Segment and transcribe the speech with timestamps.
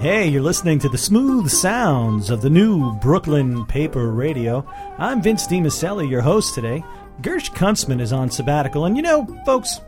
[0.00, 4.64] Hey, you're listening to the smooth sounds of the new Brooklyn Paper Radio.
[4.96, 6.84] I'm Vince DiMiceli, your host today.
[7.20, 9.80] Gersh Kuntzman is on sabbatical, and you know, folks,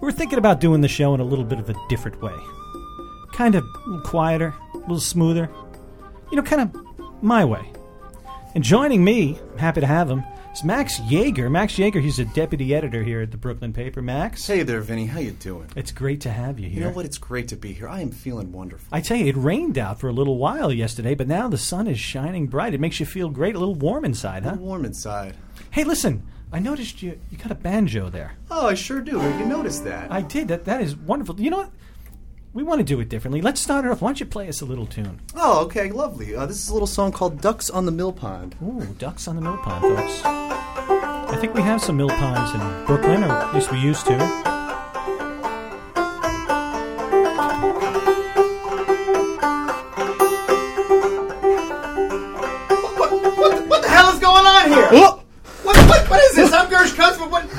[0.00, 2.32] we're thinking about doing the show in a little bit of a different way.
[3.34, 3.66] Kind of
[4.02, 5.50] quieter, a little smoother.
[6.30, 7.70] You know, kind of my way.
[8.54, 10.24] And joining me, happy to have him,
[10.54, 11.50] is Max Jaeger.
[11.50, 14.00] Max Jaeger, he's a deputy editor here at the Brooklyn Paper.
[14.00, 15.06] Max, Hey there, Vinny.
[15.06, 15.68] How you doing?
[15.76, 16.78] it's great to have you here.
[16.80, 17.04] You know what?
[17.04, 17.88] It's great to be here.
[17.88, 18.86] I am feeling wonderful.
[18.92, 21.86] I tell you, it rained out for a little while yesterday, but now the sun
[21.86, 22.74] is shining bright.
[22.74, 24.50] It makes you feel great, a little warm inside, huh?
[24.50, 25.36] I'm warm inside.
[25.70, 26.22] Hey, listen,
[26.52, 28.34] I noticed you you got a banjo there.
[28.50, 29.12] Oh, I sure do.
[29.20, 30.12] You noticed that?
[30.12, 30.48] I did.
[30.48, 31.40] That that is wonderful.
[31.40, 31.70] You know what?
[32.54, 33.42] We want to do it differently.
[33.42, 34.00] Let's start it off.
[34.00, 35.20] Why don't you play us a little tune?
[35.34, 36.36] oh, okay, lovely.
[36.36, 39.34] Uh, this is a little song called "Ducks on the Mill Pond." Ooh, ducks on
[39.34, 40.22] the mill pond, folks.
[40.24, 44.53] I think we have some mill ponds in Brooklyn, or at least we used to.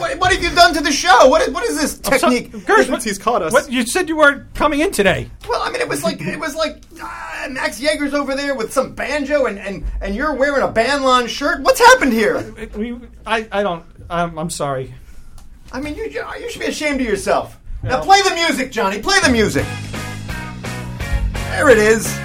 [0.06, 1.28] What, what, what have you done to the show?
[1.28, 2.52] What is, what is this technique?
[2.52, 3.52] Gersh, what- he's caught us.
[3.54, 5.30] What you said you weren't coming in today?
[5.50, 8.72] Well, I mean, it was like it was like uh, Max Jaeger's over there with
[8.72, 11.62] some banjo, and, and, and you're wearing a Banlon shirt.
[11.62, 12.54] What's happened here?
[12.76, 13.84] We, I, I don't.
[14.10, 14.94] I'm, I'm sorry.
[15.72, 17.58] I mean, you you should be ashamed of yourself.
[17.84, 19.02] Now play the music, Johnny.
[19.02, 19.66] Play the music.
[21.50, 22.16] There it is.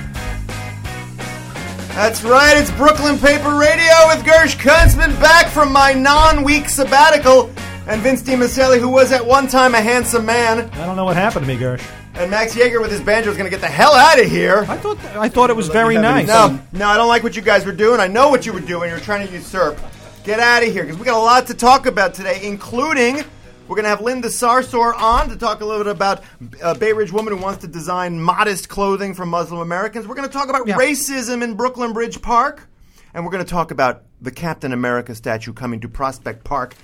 [1.94, 2.56] That's right.
[2.56, 7.50] It's Brooklyn Paper Radio with Gersh Kuntzman back from my non-week sabbatical,
[7.90, 11.16] and Vince DiMiceli, who was at one time a handsome man, I don't know what
[11.16, 11.82] happened to me, Gersh.
[12.14, 14.64] and Max Jaeger with his banjo is going to get the hell out of here.
[14.68, 16.26] I thought I thought it was very nice.
[16.26, 18.00] No, no, I don't like what you guys were doing.
[18.00, 18.90] I know what you were doing.
[18.90, 19.78] You're trying to usurp.
[20.24, 23.16] Get out of here because we got a lot to talk about today, including
[23.66, 26.22] we're going to have Linda Sarsour on to talk a little bit about
[26.62, 30.06] a Bay Ridge woman who wants to design modest clothing for Muslim Americans.
[30.06, 30.76] We're going to talk about Yeah.
[30.76, 32.68] racism in Brooklyn Bridge Park,
[33.14, 36.74] and we're going to talk about the Captain America statue coming to Prospect Park.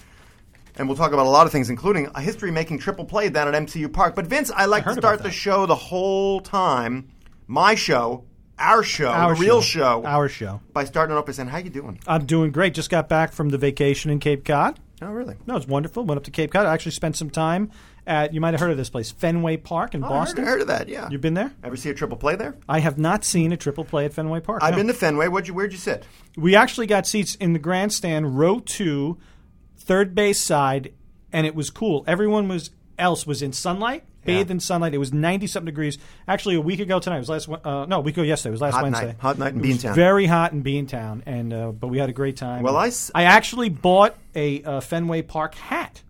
[0.77, 3.53] And we'll talk about a lot of things, including a history making triple play down
[3.55, 4.15] at MCU Park.
[4.15, 7.09] But Vince, I like I to start the show the whole time,
[7.47, 8.25] my show,
[8.59, 10.05] our show, Our the real show.
[10.05, 10.61] Our show.
[10.73, 12.75] by starting off by saying, "How you doing?" I'm doing great.
[12.75, 14.79] Just got back from the vacation in Cape Cod.
[15.03, 15.37] Oh, really?
[15.47, 16.05] No, it's wonderful.
[16.05, 16.65] Went up to Cape Cod.
[16.65, 17.71] I actually spent some time
[18.07, 18.33] at.
[18.33, 20.39] You might have heard of this place, Fenway Park in Oh, I Boston.
[20.39, 20.89] heard, I heard of that.
[20.89, 21.09] Yeah.
[21.11, 21.53] You've been there?
[21.63, 22.57] Ever see a triple play there?
[22.67, 24.63] I have not seen a triple play at Fenway Park.
[24.63, 24.79] I've no.
[24.79, 25.27] been to Fenway.
[25.27, 26.05] You Where'd you sit?
[26.37, 29.19] We actually got seats in the grandstand, row two,
[29.87, 30.93] third base side,
[31.33, 32.05] and it was cool.
[32.07, 34.55] Everyone was else was in sunlight, bathed Yeah.
[34.55, 34.95] in sunlight.
[34.95, 35.99] It was ninety something degrees.
[36.27, 37.49] Actually, a week ago tonight it was last.
[37.49, 39.07] Uh, no, a week ago yesterday it was last Hot Wednesday.
[39.09, 39.17] night.
[39.21, 39.95] Hot night in Beantown.
[39.95, 42.63] Very hot in Beantown, and uh, but we had a great time.
[42.63, 46.03] Well, I s- I actually bought a uh, Fenway Park hat.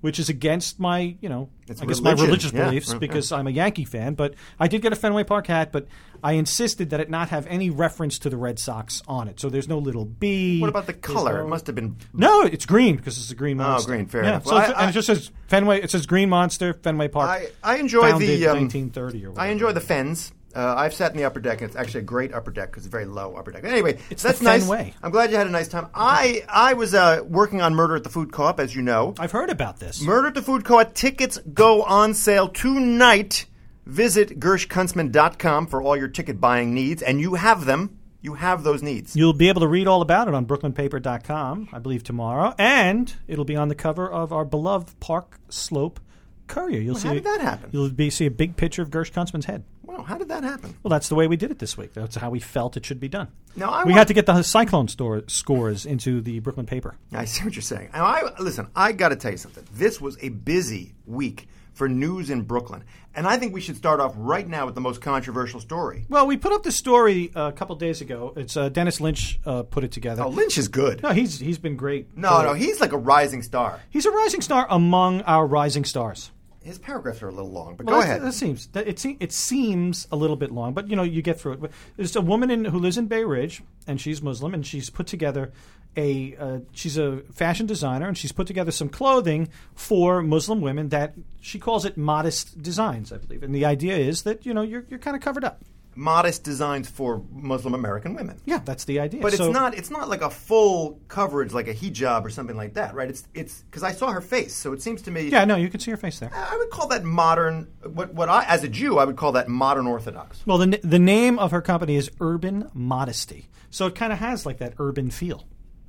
[0.00, 2.64] Which is against my, you know, It's I guess my religious Yeah.
[2.64, 2.98] beliefs Yeah.
[2.98, 4.14] because I'm a Yankee fan.
[4.14, 5.86] But I did get a Fenway Park hat, but
[6.24, 9.38] I insisted that it not have any reference to the Red Sox on it.
[9.38, 10.58] So there's no little B.
[10.60, 11.34] What about the color?
[11.38, 11.96] no- It must have been.
[12.14, 13.92] no, it's green because it's a green monster.
[13.92, 14.44] Oh, green, fair yeah, enough.
[14.46, 15.82] So Well, it's- I- and it just says Fenway.
[15.82, 17.28] It says Green Monster Fenway Park.
[17.28, 19.46] I I enjoy the um, 1930 or whatever.
[19.46, 20.32] I enjoy the Fens.
[20.54, 22.84] Uh, I've sat in the upper deck, and it's actually a great upper deck because
[22.84, 23.64] it's a very low upper deck.
[23.64, 24.62] Anyway, It's that's nice.
[24.62, 24.94] Fenway.
[25.02, 25.86] I'm glad you had a nice time.
[25.94, 29.14] I I was uh, working on Murder at the Food Co-op, as you know.
[29.18, 30.02] I've heard about this.
[30.02, 33.46] Murder at the Food Co-op tickets go on sale tonight.
[33.86, 37.98] Visit gershkuntzman.com for all your ticket buying needs, and you have them.
[38.22, 39.16] You have those needs.
[39.16, 42.54] You'll be able to read all about it on brooklynpaper.com, I believe, tomorrow.
[42.58, 46.00] And it'll be on the cover of our beloved Park Slope
[46.46, 46.80] Courier.
[46.80, 47.70] You'll see how did that happen?
[47.72, 49.64] You'll be see a big picture of Gersh Kuntzman's head.
[49.90, 50.76] Wow, how did that happen?
[50.82, 51.94] Well, that's the way we did it this week.
[51.94, 53.28] That's how we felt it should be done.
[53.56, 56.94] Now, I we want- had to get the Cyclone store scores into the Brooklyn paper.
[57.12, 57.90] I see what you're saying.
[57.92, 58.68] Now, I listen.
[58.76, 59.66] I got to tell you something.
[59.72, 62.84] This was a busy week for news in Brooklyn,
[63.14, 66.04] and I think we should start off right now with the most controversial story.
[66.10, 68.34] Well, we put up the story uh, a couple days ago.
[68.36, 70.22] It's uh, Dennis Lynch uh, put it together.
[70.24, 71.02] Oh, Lynch is good.
[71.02, 72.16] No, he's he's been great.
[72.16, 73.80] No, no, he's like a rising star.
[73.88, 76.30] he's a rising star among our rising stars.
[76.62, 78.20] His paragraphs are a little long, but Well, go ahead.
[78.20, 81.22] That seems that it, se- it seems a little bit long, but you know you
[81.22, 81.70] get through it.
[81.96, 85.06] There's a woman in, who lives in Bay Ridge, and she's Muslim, and she's put
[85.06, 85.52] together
[85.96, 90.90] a uh, she's a fashion designer, and she's put together some clothing for Muslim women
[90.90, 93.42] that she calls it modest designs, I believe.
[93.42, 95.62] And the idea is that you know you're you're kind of covered up.
[95.96, 98.40] Modest designs for Muslim American women.
[98.44, 99.20] Yeah, that's the idea.
[99.20, 99.74] But So- it's not.
[99.76, 103.08] It's not like a full coverage, like a hijab or something like that, right?
[103.08, 105.28] It's it's because I saw her face, so it seems to me.
[105.28, 106.30] Yeah, no, you can see her face there.
[106.32, 107.68] I would call that modern.
[107.82, 110.42] What what I as a Jew, I would call that modern Orthodox.
[110.46, 114.46] Well, the the name of her company is Urban Modesty, so it kind of has
[114.46, 115.44] like that urban feel.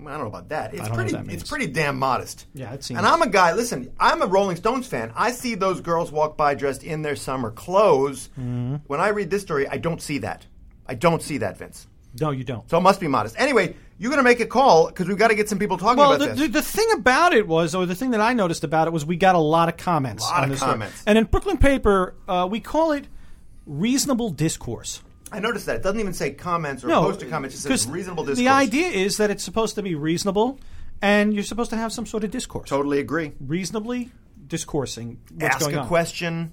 [0.08, 0.74] I don't know about that.
[0.74, 1.12] It's pretty.
[1.14, 1.30] that.
[1.30, 2.46] It's pretty damn modest.
[2.54, 3.54] Yeah, it seems- And I'm a guy.
[3.54, 5.12] Listen, I'm a Rolling Stones fan.
[5.16, 8.30] I see those girls walk by dressed in their summer clothes.
[8.40, 8.76] Mm-hmm.
[8.88, 10.46] When I read this story, I don't see that.
[10.88, 11.88] I don't see that, Vince.
[12.20, 12.70] No, you don't.
[12.70, 13.36] So it must be modest.
[13.40, 15.98] Anyway, you're going to make a call because we've got to get some people talking
[15.98, 16.40] Well, about the, this.
[16.40, 19.06] the, the thing about it was, or the thing that I noticed about it was,
[19.06, 20.24] we got a lot of comments.
[20.26, 20.72] A lot on of this story.
[20.74, 21.04] comments.
[21.08, 23.08] And in Brooklyn Paper, uh, we call it
[23.66, 25.02] reasonable discourse.
[25.32, 27.56] I noticed that it doesn't even say comments or No, posted comments.
[27.56, 28.40] It says reasonable discourse.
[28.40, 30.60] The idea is that it's supposed to be reasonable,
[31.02, 32.70] and you're supposed to have some sort of discourse.
[32.70, 33.32] Totally agree.
[33.40, 34.12] Reasonably
[34.48, 35.88] discoursing what's Ask a on.
[35.88, 36.52] question,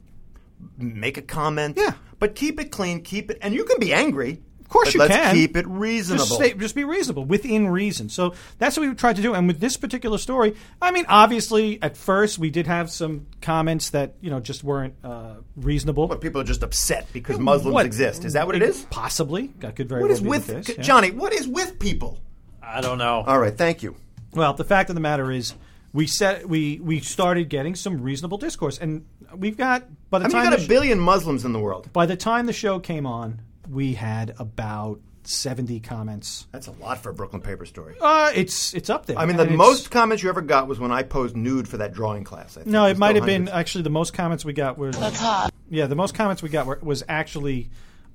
[0.77, 1.77] make a comment.
[1.79, 1.95] Yeah.
[2.21, 3.03] but keep it clean.
[3.03, 4.43] Keep it, and you can be angry.
[4.69, 5.35] Of course but you let's can.
[5.35, 6.27] keep it reasonable.
[6.27, 8.11] Just, stay, just be reasonable, within reason.
[8.11, 9.33] So that's what we tried to do.
[9.33, 13.89] And with this particular story, I mean, obviously, at first we did have some comments
[13.91, 16.07] that you know just weren't uh, reasonable.
[16.07, 18.27] But people are just upset because Muslims What- exist.
[18.27, 18.85] Is that what it is?
[18.91, 19.55] Possibly.
[19.61, 20.83] That could very What well is be with the case, yeah.
[20.83, 21.13] Johnny?
[21.13, 22.21] What is with people?
[22.63, 23.25] I don't know.
[23.27, 23.97] All right, thank you.
[24.35, 25.55] Well, the fact of the matter is,
[25.95, 30.29] we set we we started getting some reasonable discourse, and we've got by the I
[30.29, 31.91] mean, time you got the a sh- billion Muslims in the world.
[31.95, 36.47] by the time the show came on, we had about seventy comments.
[36.53, 37.97] That's a lot for a Brooklyn paper story.
[38.01, 39.19] Uh, it's it's up there.
[39.19, 41.79] I mean, the And most comments you ever got was when I posed nude for
[41.79, 42.57] that drawing class.
[42.57, 42.67] I think.
[42.67, 44.91] No, it was might still have been actually the most comments we got were.
[44.93, 45.53] That's hot.
[45.71, 47.69] Yeah, the most comments we got were, was actually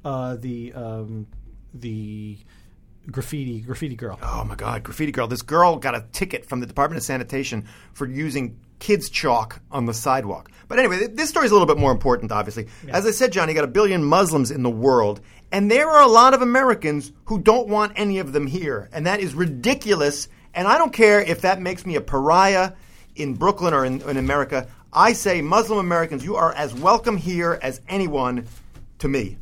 [0.04, 1.28] uh, the um,
[1.74, 2.38] the
[3.12, 4.18] graffiti graffiti girl.
[4.22, 5.28] Oh my God, graffiti girl!
[5.28, 9.86] This girl got a ticket from the Department of Sanitation for using kids' chalk on
[9.86, 10.52] the sidewalk.
[10.68, 12.68] But anyway, this story is a little bit more important, obviously.
[12.90, 15.22] As I said, Johnny, you got a billion Muslims in the world,
[15.54, 19.08] and there are a lot of Americans who don't want any of them here, and
[19.08, 20.28] that is ridiculous.
[20.54, 22.74] And I don't care if that makes me a pariah
[23.16, 24.68] in Brooklyn or in, in America.
[24.92, 28.48] I say, Muslim Americans, you are as welcome here as anyone
[29.00, 29.38] to me.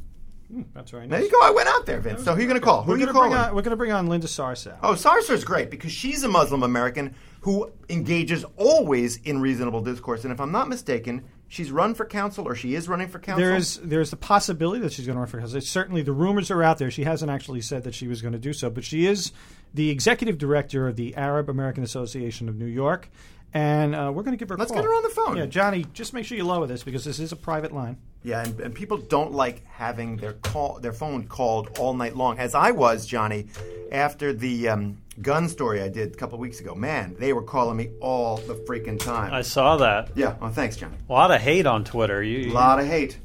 [0.73, 1.09] That's right.
[1.09, 1.39] There you go.
[1.43, 2.23] I went out there, Vince.
[2.23, 2.83] So who are you going to call?
[2.83, 3.33] Who We're are you gonna calling?
[3.33, 4.77] on, we're going to bring on Linda Sarsour.
[4.83, 10.23] Oh, Sarsour's great because she's a Muslim American who engages always in reasonable discourse.
[10.23, 13.43] And if I'm not mistaken, she's run for council or she is running for council.
[13.45, 15.59] There is there's the possibility that she's going to run for council.
[15.61, 16.91] Certainly, the rumors are out there.
[16.91, 19.31] She hasn't actually said that she was going to do so, but she is
[19.73, 23.09] the executive director of the Arab American Association of New York,
[23.53, 24.55] and uh, we're going to give her.
[24.55, 24.81] a Let's call.
[24.81, 25.37] get her on the phone.
[25.37, 27.97] Yeah, Johnny, just make sure you lower this because this is a private line.
[28.23, 32.37] Yeah, and, and people don't like having their call, their phone called all night long.
[32.37, 33.47] As I was, Johnny,
[33.91, 36.75] after the um, gun story I did a couple of weeks ago.
[36.75, 39.33] Man, they were calling me all the freaking time.
[39.33, 40.11] I saw that.
[40.15, 40.35] yeah.
[40.39, 40.97] Well, thanks, Johnny.
[41.09, 42.21] A lot of hate on Twitter.
[42.21, 43.17] You, A lot of hate.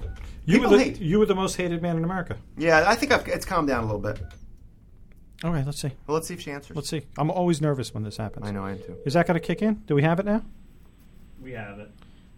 [0.46, 1.00] You People were the, hate.
[1.00, 2.36] you were the most hated man in America.
[2.56, 4.20] Yeah, I think I've, it's calmed down a little bit.
[5.44, 5.90] Okay, let's see.
[6.06, 6.74] Well, let's see if she answers.
[6.74, 7.02] Let's see.
[7.18, 8.46] I'm always nervous when this happens.
[8.46, 8.96] I know I am too.
[9.04, 9.74] Is that going to kick in?
[9.86, 10.42] Do we have it now?
[11.42, 11.90] we have it.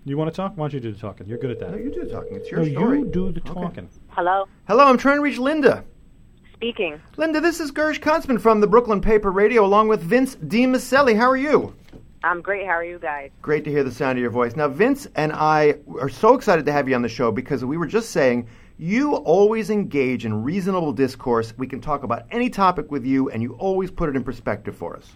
[0.09, 0.53] You want to talk?
[0.57, 1.27] Why don't you do the talking?
[1.27, 1.71] You're good at that.
[1.73, 2.35] No, you do the talking.
[2.37, 3.01] It's your No, story.
[3.01, 3.91] you do the talking.
[4.09, 5.85] Hello, Hello, I'm trying to reach Linda.
[6.55, 6.99] speaking.
[7.19, 11.15] Linda, this is Gersh Kuntzman from the Brooklyn Paper Radio, along with Vince DiMiceli.
[11.15, 11.75] How are you?
[12.25, 12.65] I'm great.
[12.67, 13.31] How are you guys?
[13.43, 14.57] Great to hear the sound of your voice.
[14.57, 17.77] Now, Vince and I are so excited to have you on the show because we
[17.77, 21.53] were just saying you always engage in reasonable discourse.
[21.59, 24.75] We can talk about any topic with you, and you always put it in perspective
[24.75, 25.13] for us.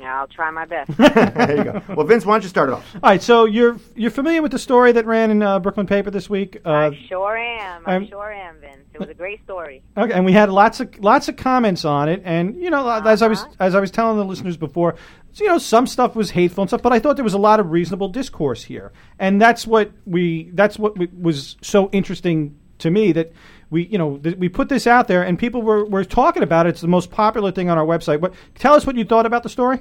[0.00, 0.90] Yeah, I'll try my best.
[0.96, 1.82] there you go.
[1.94, 2.86] Well, Vince, why don't you start it off?
[2.94, 6.10] All right, so you're you're familiar with the story that ran in uh, Brooklyn Paper
[6.10, 6.58] this week?
[6.64, 7.82] Uh, I sure am.
[7.86, 8.76] I I'm- sure am, Vince.
[8.94, 9.82] It was a great story.
[9.96, 13.22] Okay, and we had lots of lots of comments on it, and you know, as
[13.22, 13.54] I was Uh-huh.
[13.60, 14.96] as I was telling the listeners before,
[15.34, 17.60] you know, some stuff was hateful and stuff, but I thought there was a lot
[17.60, 22.90] of reasonable discourse here, and that's what we that's what we, was so interesting to
[22.90, 23.32] me that
[23.70, 26.66] we you know that we put this out there and people were were talking about
[26.66, 26.70] it.
[26.70, 28.20] It's the most popular thing on our website.
[28.20, 29.80] What tell us what you thought about the story?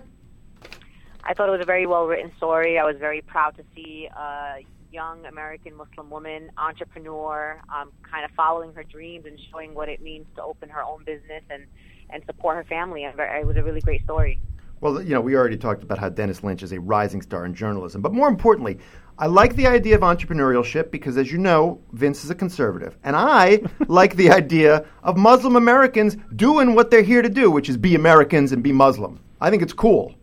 [1.23, 2.79] I thought it was a very well written story.
[2.79, 8.31] I was very proud to see a young American Muslim woman, entrepreneur, um, kind of
[8.31, 11.65] following her dreams and showing what it means to open her own business and,
[12.09, 13.03] and support her family.
[13.03, 14.39] And it was a really great story.
[14.81, 17.53] Well, you know, we already talked about how Dennis Lynch is a rising star in
[17.53, 18.01] journalism.
[18.01, 18.79] But more importantly,
[19.17, 22.97] I like the idea of entrepreneurship because, as you know, Vince is a conservative.
[23.03, 27.67] And I like the idea of Muslim Americans doing what they're here to do, which
[27.67, 29.19] is be Americans and be Muslim.
[29.41, 30.15] I think it's cool.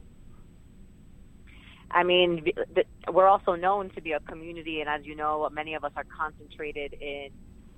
[1.96, 2.44] I mean,
[3.10, 6.04] we're also known to be a community, and as you know, many of us are
[6.04, 7.30] concentrated in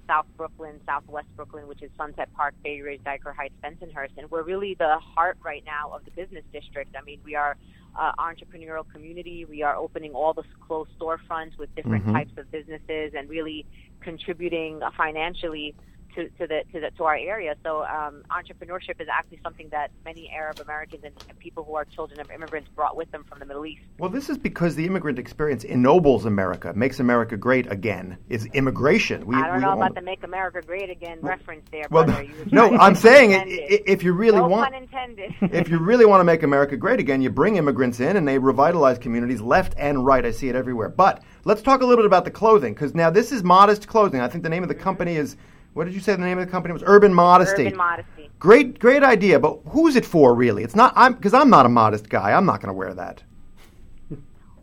[0.09, 4.43] South Brooklyn, Southwest Brooklyn, which is Sunset Park, Bay Ridge, Dyker Heights, Bensonhurst, and we're
[4.43, 6.97] really the heart right now of the business district.
[7.01, 7.57] I mean, we are
[7.97, 9.45] uh, entrepreneurial community.
[9.45, 13.67] We are opening all the closed storefronts with different types of businesses, and really
[14.01, 15.77] contributing uh, financially
[16.15, 17.55] to, to the to the to our area.
[17.65, 22.19] So um, entrepreneurship is actually something that many Arab Americans and, people who are children
[22.21, 23.83] of immigrants brought with them from the Middle East.
[23.99, 28.19] Well, this is because the immigrant experience ennobles America, makes America great again.
[28.29, 29.25] Is immigration?
[29.25, 32.05] We, I don't we know about the "Make America Great Again" well, reference there, well,
[32.05, 32.27] brother.
[32.51, 35.35] no, I'm saying if you really no want, intended.
[35.41, 38.39] if you really want to make America great again, you bring immigrants in and they
[38.39, 40.25] revitalize communities left and right.
[40.25, 40.89] I see it everywhere.
[40.89, 44.21] But let's talk a little bit about the clothing because now this is modest clothing.
[44.21, 45.37] I think the name of the company is
[45.75, 46.83] what did you say the name of the company was?
[46.87, 47.67] Urban Modesty.
[47.67, 48.31] Urban Modesty.
[48.39, 49.39] Great, great idea.
[49.39, 50.63] But who's it for, really?
[50.63, 50.93] It's not.
[50.97, 52.33] I'm because I'm not a modest guy.
[52.33, 53.23] I'm not going to wear that.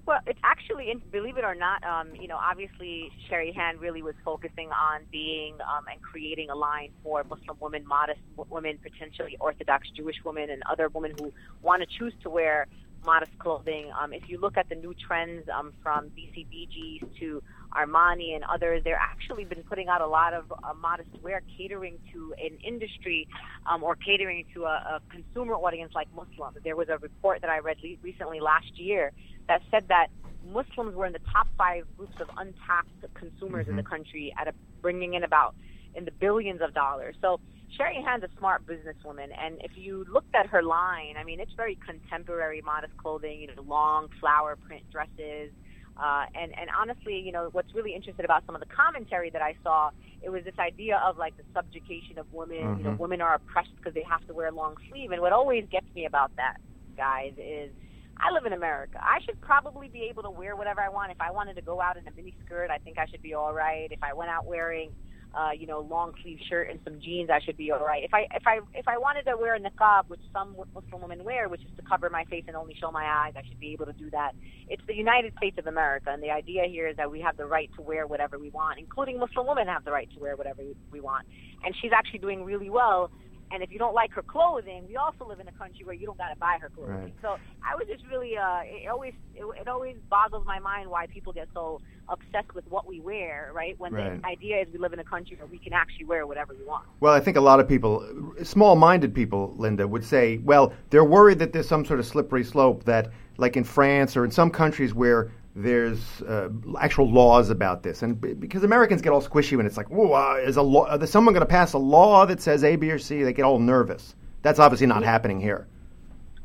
[0.06, 4.04] Well, it's actually, and believe it or not, um, you know, obviously Sherry Hand really
[4.04, 9.36] was focusing on being um, and creating a line for Muslim women, modest women, potentially
[9.40, 11.34] Orthodox Jewish women, and other women who
[11.64, 12.68] want to choose to wear
[13.04, 13.92] modest clothing.
[14.00, 17.42] Um, if you look at the new trends um, from BCBGs to
[17.76, 21.98] Armani and others, they're actually been putting out a lot of uh, modest wear, catering
[22.14, 23.28] to an industry
[23.70, 26.58] um, or catering to a, a consumer audience like Muslims.
[26.64, 29.12] There was a report that I read le- recently last year
[29.48, 30.08] that said that
[30.52, 33.72] Muslims were in the top five groups of untapped consumers mm-hmm.
[33.72, 33.92] in the mm-hmm.
[33.92, 35.56] country at a, bringing in about
[35.96, 37.16] in the billions of dollars.
[37.22, 37.40] So
[37.76, 41.54] Sherry Hand's a smart businesswoman, and if you looked at her line, I mean, it's
[41.54, 45.52] very contemporary, modest clothing, you know, long flower print dresses.
[45.98, 49.42] Uh, and and honestly, you know, what's really interesting about some of the commentary that
[49.42, 52.58] I saw, it was this idea of like the subjugation of women.
[52.58, 52.78] Mm-hmm.
[52.78, 53.02] You know, mm-hmm.
[53.02, 55.12] women are oppressed because they have to wear long sleeve.
[55.12, 56.58] And what always gets me about that,
[56.98, 57.72] guys, is
[58.18, 59.00] I live in America.
[59.02, 61.12] I should probably be able to wear whatever I want.
[61.12, 63.34] If I wanted to go out in a mini skirt, I think I should be
[63.34, 63.88] all right.
[63.92, 64.92] If I went out wearing
[65.36, 68.04] uh, you know, long sleeve shirt and some jeans, I should be all right.
[68.04, 71.24] If I if I if I wanted to wear a niqab, which some Muslim women
[71.24, 73.74] wear, which is to cover my face and only show my eyes, I should be
[73.74, 74.32] able to do that.
[74.70, 77.46] It's the United States of America, and the idea here is that we have the
[77.46, 80.62] right to wear whatever we want, including Muslim women have the right to wear whatever
[80.92, 81.28] we want.
[81.66, 83.12] And she's actually doing really well
[83.52, 86.06] and if you don't like her clothing, we also live in a country where you
[86.06, 86.96] don't got to buy her clothing.
[86.96, 87.14] Right.
[87.22, 91.08] So I was just really, uh, it always, it, it always boggles my mind why
[91.08, 93.80] people get so obsessed with what we wear, right?
[93.80, 94.22] When right.
[94.22, 96.64] the idea is we live in a country where we can actually wear whatever we
[96.64, 96.86] want.
[97.00, 101.40] Well, I think a lot of people, small-minded people, Linda, would say, well, they're worried
[101.40, 104.94] that there's some sort of slippery slope that, like in France or in some countries
[104.94, 109.66] where there's uh, actual laws about this, and b- because Americans get all squishy when
[109.66, 110.94] it's like, "Whoa, uh, is a law?
[110.96, 113.46] Is someone going to pass a law that says A, B, or C?" They get
[113.46, 114.16] all nervous.
[114.42, 115.68] That's obviously not happening here.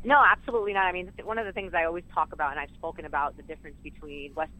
[0.03, 0.85] No, absolutely not.
[0.85, 3.43] I mean, one of the things I always talk about, and I've spoken about the
[3.43, 4.51] difference between West,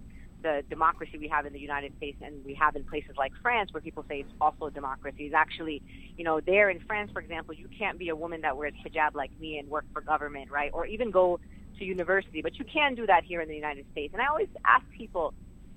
[0.43, 3.74] the democracy we have in the United States and we have in places like France,
[3.74, 5.27] where people say it's also a democracy.
[5.27, 5.81] Is actually,
[6.17, 8.89] you know, there in France, for example, you can't be a woman that wears a
[8.89, 10.72] hijab like me and work for government, right?
[10.74, 11.39] Or even go
[11.82, 14.14] to university, but you can do that here in the United States.
[14.14, 15.34] And I always ask people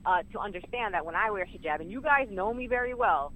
[0.07, 3.33] uh, to understand that when I wear hijab, and you guys know me very well,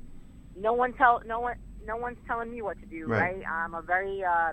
[0.57, 1.57] no one tell no one
[1.87, 3.07] no one's telling me what to do.
[3.07, 3.37] Right?
[3.37, 3.47] right?
[3.51, 4.53] I'm a very uh,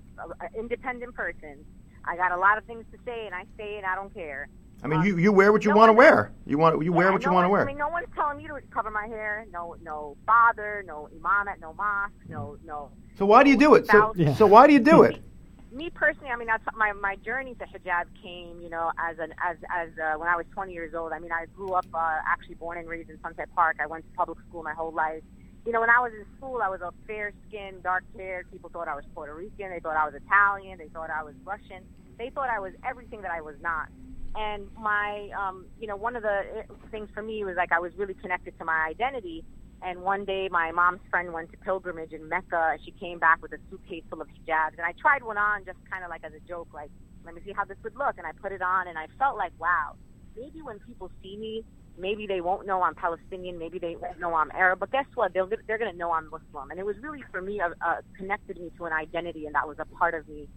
[0.57, 1.65] independent person.
[2.05, 3.83] I got a lot of things to say, and I say it.
[3.83, 4.47] I don't care.
[4.83, 6.31] I mean, um, you, you wear what you no want to wear.
[6.45, 7.63] You want you wear what no you want to wear.
[7.63, 9.45] I mean, no one's telling me to cover my hair.
[9.51, 12.91] No, no father, no imam at no mosque, no no.
[13.17, 13.87] So why do you do it?
[13.87, 14.35] So, yeah.
[14.35, 15.21] so why do you do it?
[15.75, 19.33] me personally, I mean, that's my my journey to hijab came, you know, as an
[19.43, 21.11] as as uh, when I was 20 years old.
[21.11, 23.77] I mean, I grew up uh, actually born and raised in Sunset Park.
[23.81, 25.21] I went to public school my whole life.
[25.65, 28.51] You know, when I was in school, I was a fair-skinned, dark-haired.
[28.51, 29.71] People thought I was Puerto Rican.
[29.71, 30.77] They thought I was Italian.
[30.77, 31.83] They thought I was Russian.
[32.19, 33.87] They thought I was everything that I was not.
[34.35, 37.79] And my, um, you know, one of the uh, things for me was like I
[37.79, 39.43] was really connected to my identity
[39.81, 43.41] and one day, my mom's friend went to pilgrimage in Mecca, and she came back
[43.41, 44.73] with a suitcase full of hijabs.
[44.77, 46.89] And I tried one on just kind of like as a joke, like,
[47.25, 48.17] let me see how this would look.
[48.17, 49.95] And I put it on, and I felt like, wow,
[50.35, 51.63] maybe when people see me,
[51.97, 55.33] maybe they won't know I'm Palestinian, maybe they won't know I'm Arab, but guess what?
[55.33, 56.71] They'll, they're going to know I'm Muslim.
[56.71, 59.67] And it was really, for me, a, a connected me to an identity, and that
[59.67, 60.47] was a part of me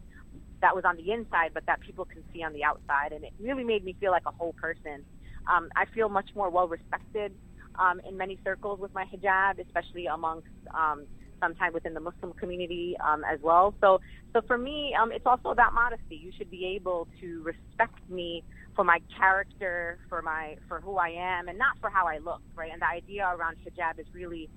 [0.60, 3.12] that was on the inside, but that people can see on the outside.
[3.12, 5.04] And it really made me feel like a whole person.
[5.48, 7.32] Um, I feel much more well respected
[7.78, 11.06] um, in many circles with my hijab, especially amongst um,
[11.40, 13.74] sometimes within the Muslim community um, as well.
[13.80, 14.00] So,
[14.32, 16.16] so for me, um, it's also about modesty.
[16.16, 18.42] You should be able to respect me
[18.74, 22.42] for my character, for my for who I am, and not for how I look,
[22.56, 22.70] right?
[22.72, 24.48] And the idea around hijab is really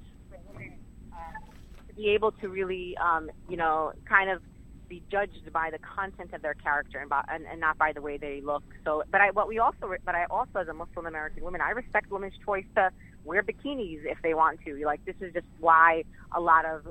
[1.87, 4.41] to be able to really, um, you know, kind of
[4.87, 8.01] be judged by the content of their character and, by, and, and not by the
[8.01, 8.63] way they look.
[8.83, 11.71] So, but I what we also, but I also as a Muslim American woman, I
[11.71, 12.91] respect women's choice to
[13.23, 14.83] wear bikinis if they want to.
[14.85, 16.03] Like this is just why
[16.35, 16.87] a lot of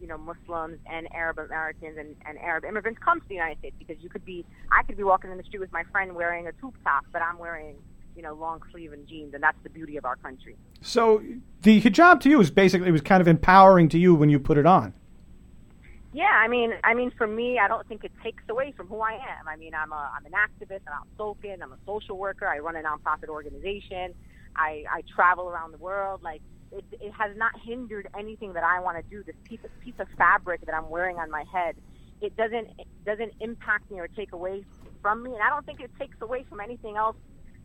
[0.00, 3.76] you know Muslims and Arab Americans and, and Arab immigrants come to the United States
[3.78, 6.46] because you could be I could be walking in the street with my friend wearing
[6.46, 7.76] a tube top, but I'm wearing
[8.16, 10.56] you know, long sleeve and jeans, and that's the beauty of our country.
[10.80, 11.22] So
[11.62, 14.40] the hijab to you is basically it was kind of empowering to you when you
[14.40, 14.94] put it on.
[16.14, 19.00] Yeah, I mean, I mean, for me, I don't think it takes away from who
[19.00, 19.46] I am.
[19.46, 22.74] I mean, I'm a I'm an activist, I'm outspoken, I'm a social worker, I run
[22.74, 24.14] a nonprofit organization,
[24.56, 26.22] I I travel around the world.
[26.22, 29.22] Like, it it has not hindered anything that I want to do.
[29.22, 31.76] This piece of piece of fabric that I'm wearing on my head,
[32.20, 34.64] it doesn't it doesn't impact me or take away
[35.02, 37.16] from me, and I don't think it takes away from anything else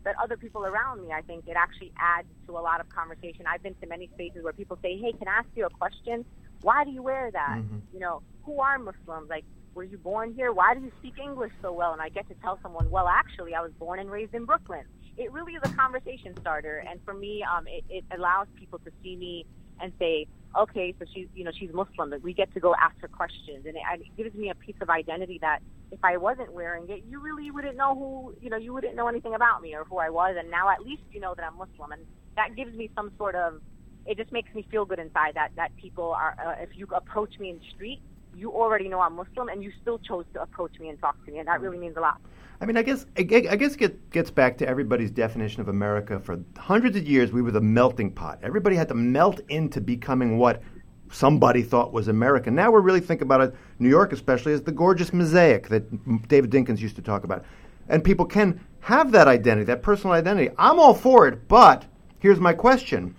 [0.04, 1.12] that other people around me.
[1.12, 3.46] I think it actually adds to a lot of conversation.
[3.46, 6.24] I've been to many spaces where people say, "Hey, can I ask you a question?"
[6.62, 7.58] Why do you wear that?
[7.58, 7.78] Mm-hmm.
[7.92, 9.28] You know, who are Muslims?
[9.28, 9.44] Like,
[9.74, 10.52] were you born here?
[10.52, 11.92] Why do you speak English so well?
[11.92, 14.84] And I get to tell someone, well, actually, I was born and raised in Brooklyn.
[15.16, 18.90] It really is a conversation starter, and for me, um, it, it allows people to
[19.02, 19.44] see me
[19.80, 20.26] and say,
[20.58, 22.10] okay, so she's, you know, she's Muslim.
[22.10, 24.76] But we get to go ask her questions, and it, it gives me a piece
[24.80, 25.58] of identity that
[25.90, 29.08] if I wasn't wearing it, you really wouldn't know who, you know, you wouldn't know
[29.08, 30.36] anything about me or who I was.
[30.38, 32.02] And now at least you know that I'm Muslim, and
[32.36, 33.60] that gives me some sort of
[34.06, 37.38] it just makes me feel good inside that that people are uh, if you approach
[37.38, 38.00] me in the street
[38.34, 41.32] you already know I'm Muslim and you still chose to approach me and talk to
[41.32, 42.20] me and that really means a lot.
[42.62, 46.20] I mean, I guess I guess it gets back to everybody's definition of America.
[46.20, 48.38] For hundreds of years, we were the melting pot.
[48.44, 50.62] Everybody had to melt into becoming what
[51.10, 52.52] somebody thought was America.
[52.52, 56.52] Now we're really thinking about it, New York especially, as the gorgeous mosaic that David
[56.52, 57.44] Dinkins used to talk about.
[57.88, 60.54] And people can have that identity, that personal identity.
[60.56, 61.84] I'm all for it, but
[62.20, 63.16] here's my question.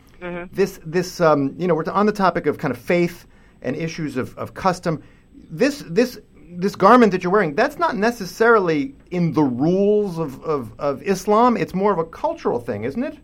[0.53, 3.27] This, this, um, you know, we're on the topic of kind of faith
[3.61, 5.03] and issues of, of custom.
[5.33, 6.17] This, this,
[6.57, 11.57] this garment that you're wearing, that's not necessarily in the rules of, of, of Islam.
[11.57, 13.17] It's more of a cultural thing, isn't it?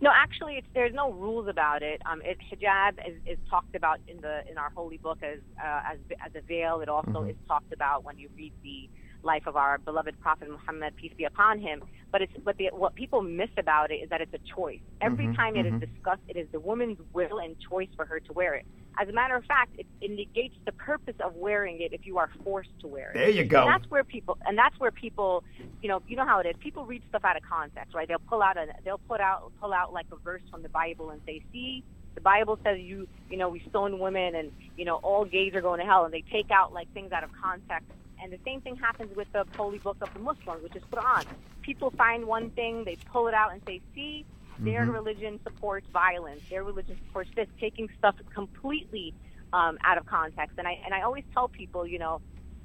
[0.00, 2.02] No, actually, it's, there's no rules about it.
[2.06, 5.92] Um, it hijab is, is talked about in the in our holy book as uh,
[5.92, 6.80] as as a veil.
[6.80, 8.88] It also is talked about when you read the
[9.22, 11.82] life of our beloved Prophet Muhammad, peace be upon him.
[12.10, 14.80] But it's but the, what people miss about it is that it's a choice.
[15.00, 15.92] Every mm-hmm, time it is mm-hmm.
[15.92, 18.66] discussed, it is the woman's will and choice for her to wear it.
[19.00, 22.18] As a matter of fact, it, it negates the purpose of wearing it if you
[22.18, 23.14] are forced to wear it.
[23.14, 23.62] There you go.
[23.62, 25.44] And that's where people, and that's where people,
[25.80, 26.54] you know, you know how it is.
[26.60, 28.06] People read stuff out of context, right?
[28.06, 31.10] They'll pull out a, they'll put out, pull out like a verse from the Bible
[31.10, 31.82] and say, "See,
[32.14, 35.62] the Bible says you, you know, we stone women, and you know, all gays are
[35.62, 37.88] going to hell." And they take out like things out of context.
[38.22, 41.24] And the same thing happens with the holy book of the Muslims, which is Quran.
[41.62, 44.24] People find one thing, they pull it out and say, "See,
[44.58, 46.42] their religion supports violence.
[46.48, 49.12] Their religion supports this." Taking stuff completely
[49.52, 50.54] um, out of context.
[50.58, 52.20] And I and I always tell people, you know,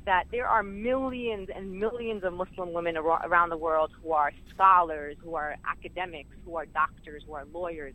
[0.06, 4.32] that there are millions and millions of Muslim women ar- around the world who are
[4.54, 7.94] scholars, who are academics, who are doctors, who are lawyers.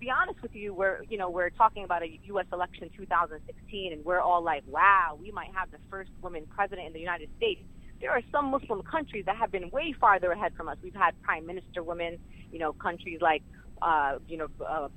[0.00, 2.46] Be honest with you, we're you know we're talking about a U.S.
[2.52, 6.92] election 2016, and we're all like, wow, we might have the first woman president in
[6.94, 7.60] the United States.
[8.00, 10.78] There are some Muslim countries that have been way farther ahead from us.
[10.82, 12.18] We've had prime minister women,
[12.50, 13.42] you know, countries like
[13.82, 14.88] uh, you know uh,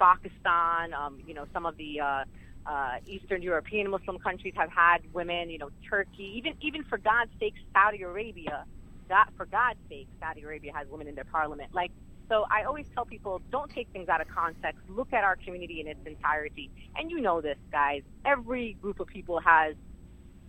[0.00, 2.24] Pakistan, um, you know, some of the uh,
[2.66, 7.30] uh, Eastern European Muslim countries have had women, you know, Turkey, even even for God's
[7.38, 8.64] sake, Saudi Arabia,
[9.08, 11.70] God, for God's sake, Saudi Arabia has women in their parliament.
[11.72, 11.92] Like,
[12.30, 14.78] so I always tell people, don't take things out of context.
[14.88, 16.70] Look at our community in its entirety.
[16.96, 18.02] And you know this, guys.
[18.24, 19.74] Every group of people has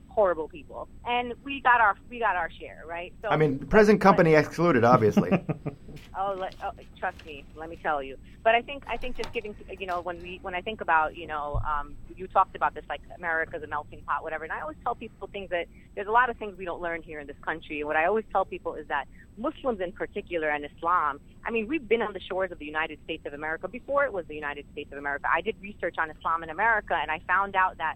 [0.07, 3.13] horrible people, and we got our we got our share, right?
[3.21, 5.31] So I mean, present company excluded, obviously.
[6.17, 7.45] Oh, let, oh, trust me.
[7.55, 8.17] Let me tell you.
[8.43, 11.15] But I think I think just giving you know when we when I think about
[11.15, 14.43] you know um, you talked about this like America's a melting pot, whatever.
[14.43, 17.01] And I always tell people things that there's a lot of things we don't learn
[17.01, 17.79] here in this country.
[17.79, 19.05] And what I always tell people is that
[19.41, 21.19] Muslims in particular and Islam.
[21.45, 24.13] I mean, we've been on the shores of the United States of America before it
[24.13, 25.25] was the United States of America.
[25.33, 27.95] I did research on Islam in America, and I found out that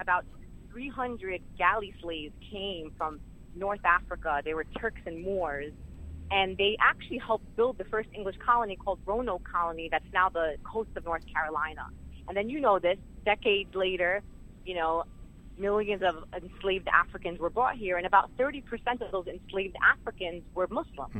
[0.00, 0.24] about
[0.72, 3.20] 300 galley slaves came from
[3.54, 4.42] North Africa.
[4.44, 5.72] They were Turks and Moors
[6.30, 10.56] and they actually helped build the first English colony called Roanoke Colony that's now the
[10.70, 11.86] coast of North Carolina.
[12.28, 14.22] And then you know this, decades later,
[14.64, 15.04] you know,
[15.58, 18.62] millions of enslaved Africans were brought here, and about 30%
[19.00, 21.10] of those enslaved Africans were Muslim.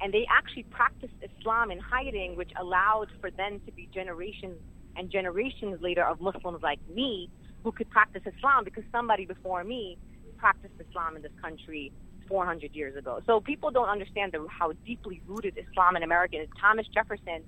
[0.00, 4.58] And they actually practiced Islam in hiding, which allowed for them to be generations
[4.96, 7.30] and generations later of Muslims like me
[7.62, 9.98] who could practice Islam because somebody before me
[10.36, 11.92] practiced Islam in this country
[12.28, 13.20] 400 years ago.
[13.26, 16.48] So people don't understand the, how deeply rooted Islam in America is.
[16.60, 17.42] Thomas Jefferson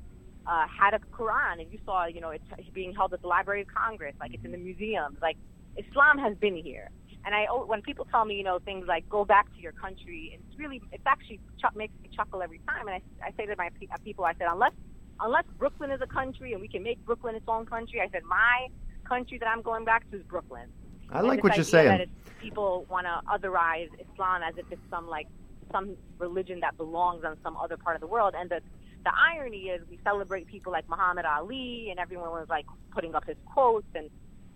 [0.46, 3.62] uh, had a Quran, and you saw, you know, it's being held at the Library
[3.62, 5.16] of Congress, like it's in the museums.
[5.20, 5.36] Like
[5.76, 6.90] Islam has been here.
[7.24, 10.32] And I, when people tell me, you know, things like "go back to your country,"
[10.34, 12.86] it's really, it's actually ch- makes me chuckle every time.
[12.86, 14.72] And I, I say to my pe- uh, people, I said, unless,
[15.20, 18.22] unless Brooklyn is a country and we can make Brooklyn its own country, I said,
[18.28, 18.68] my
[19.08, 20.68] country that I'm going back to is Brooklyn.
[21.10, 21.88] I And like what you're saying.
[21.98, 22.08] That
[22.40, 25.26] people want to otherize Islam as if it's some like
[25.72, 28.34] some religion that belongs on some other part of the world.
[28.38, 28.60] And the
[29.04, 33.24] the irony is, we celebrate people like Muhammad Ali, and everyone was like putting up
[33.26, 34.08] his quotes and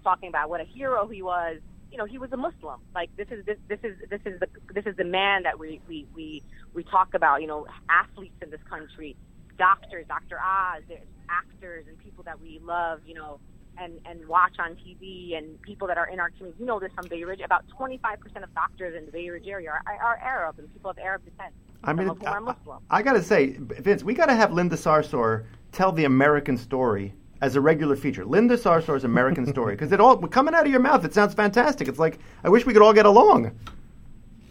[0.03, 1.59] talking about what a hero he was.
[1.91, 2.81] You know, he was a Muslim.
[2.95, 5.81] Like this is this this is this is the this is the man that we
[5.89, 6.43] we we
[6.75, 7.41] we talk about.
[7.41, 9.17] You know, athletes in this country,
[9.59, 10.39] doctors, Dr.
[10.39, 13.01] Oz, there's actors and people that we love.
[13.07, 13.41] You know,
[13.79, 16.61] and and watch on TV and people that are in our community.
[16.61, 17.41] You know this from Bay Ridge.
[17.41, 20.91] About 25 percent of doctors in the Bay Ridge area are, are Arab and people
[20.91, 21.55] of Arab descent.
[21.85, 22.79] I mean, some I, are Muslim.
[22.91, 27.15] I got to say, Vince, we got to have Linda Sarsour tell the American story
[27.41, 28.25] as a regular feature.
[28.25, 31.89] Linda Sarsour's American story, because it all coming out of your mouth, it sounds fantastic.
[31.89, 33.53] It's like I wish we could all get along.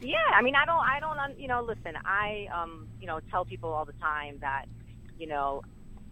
[0.01, 3.19] Yeah, I mean, I don't, I don't, un- you know, listen, I, um, you know,
[3.31, 4.65] tell people all the time that,
[5.17, 5.63] you know,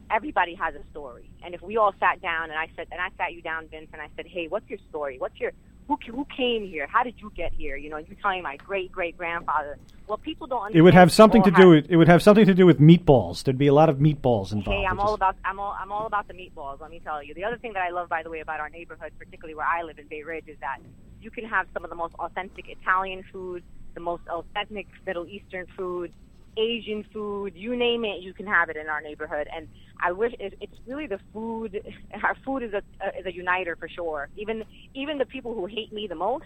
[0.09, 3.09] everybody has a story, and if we all sat down and I said, and I
[3.17, 5.17] sat you down, Vince, and I said, hey, what's your story?
[5.19, 5.51] What's your,
[5.88, 6.88] who, who came here?
[6.88, 7.76] How did you get here?
[7.76, 9.78] You know, you're telling my great great grandfather.
[10.08, 10.58] Well, people don't.
[10.58, 12.80] Understand It would have something to do with it would have something to do with
[12.80, 13.43] meatballs.
[13.43, 14.80] There'd be a lot of meatballs involved.
[14.80, 16.82] Hey, I'm all is- about I'm all I'm all about the meatballs.
[16.82, 17.34] Let me tell you.
[17.34, 19.84] The other thing that I love, by the way, about our neighborhood, particularly where I
[19.84, 20.80] live in Bay Ridge, is that
[21.21, 25.67] you can have some of the most authentic Italian food, the most authentic Middle Eastern
[25.78, 26.12] food,
[26.57, 29.47] Asian food, you name it, you can have it in our neighborhood.
[29.53, 29.67] And
[29.99, 31.81] I wish it, it's really the food.
[32.23, 32.81] Our food is a
[33.19, 34.29] is a uniter for sure.
[34.37, 34.63] Even
[34.93, 36.45] even the people who hate me the most.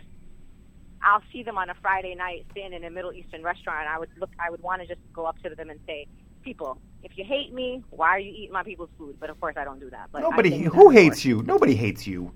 [1.01, 3.87] I'll see them on a Friday night sitting in a Middle Eastern restaurant.
[3.87, 4.31] I would look.
[4.37, 6.07] I would want to just go up to them and say,
[6.43, 9.55] "People, if you hate me, why are you eating my people's food?" But of course,
[9.57, 10.09] I don't do that.
[10.11, 11.41] But Nobody who hates you.
[11.43, 12.33] Nobody hates you.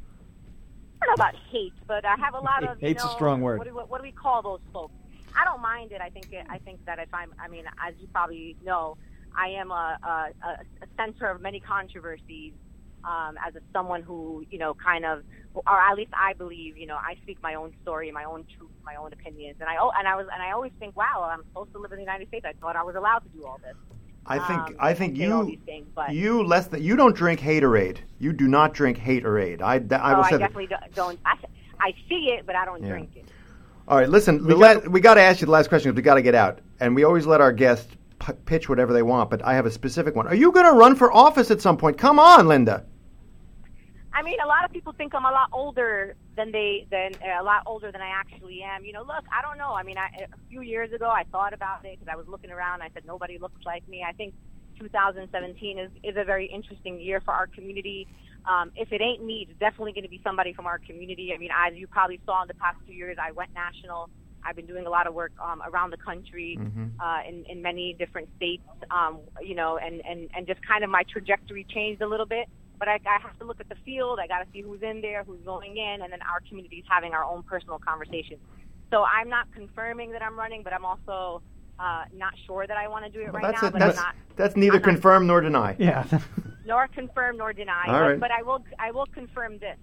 [1.02, 2.82] I don't know about hate, but I have a lot of.
[2.82, 3.58] you Hate's a strong word.
[3.58, 4.94] What do, what do we call those folks?
[5.40, 6.02] I don't mind it.
[6.02, 6.32] I think.
[6.32, 8.98] It, I think that if I'm, I mean, as you probably know,
[9.38, 12.54] I am a, a, a center of many controversies.
[13.06, 16.88] Um, as a someone who, you know, kind of, or at least I believe, you
[16.88, 19.92] know, I speak my own story, my own truth, my own opinions, and I, oh,
[20.00, 22.30] and I was, and I always think, wow, I'm supposed to live in the United
[22.30, 22.46] States.
[22.48, 23.76] I thought I was allowed to do all this.
[24.26, 27.98] I think Um, I think you things, but- you less than you don't drink haterade.
[28.20, 29.62] You do not drink haterade.
[29.62, 30.40] I that- I oh, will I say that.
[30.54, 30.94] definitely don't.
[30.96, 31.36] don't I,
[31.82, 32.90] I see it, but I don't Yeah.
[32.90, 33.26] drink it.
[33.88, 34.46] All right, listen.
[34.46, 36.36] We, let, we got to ask you the last question because we got to get
[36.36, 39.30] out, and we always let our guests p- pitch whatever they want.
[39.30, 40.26] But I have a specific one.
[40.28, 41.98] Are you going to run for office at some point?
[41.98, 42.86] Come on, Linda.
[44.14, 47.42] I mean, a lot of people think I'm a lot older than they than uh,
[47.42, 48.86] a lot older than I actually am.
[48.86, 49.74] You know, look, I don't know.
[49.74, 52.52] I mean, I, a few years ago, I thought about it because I was looking
[52.52, 52.84] around.
[52.84, 54.06] I said nobody looks like me.
[54.08, 54.34] I think
[54.80, 58.08] 2017 is is a very interesting year for our community.
[58.46, 61.32] Um, if it ain't me, it's definitely going to be somebody from our community.
[61.34, 64.10] I mean, as you probably saw in the past two years, I went national.
[64.46, 66.60] I've been doing a lot of work um, around the country
[67.00, 70.90] uh, in, in many different states, um, you know, and, and, and just kind of
[70.90, 72.48] my trajectory changed a little bit.
[72.78, 74.20] But I, I have to look at the field.
[74.20, 76.86] I got to see who's in there, who's going in, and then our community is
[76.90, 78.42] having our own personal conversations.
[78.92, 81.42] So I'm not confirming that I'm running, but I'm also
[81.80, 83.68] uh, not sure that I want to do it Well, right that's now.
[83.70, 83.72] it.
[83.72, 85.76] But That's I'm not that's neither I'm not- confirm nor deny.
[85.80, 86.06] Yeah.
[86.66, 87.84] nor confirm nor deny.
[87.88, 88.20] All but, right.
[88.20, 89.78] but I will I will confirm this: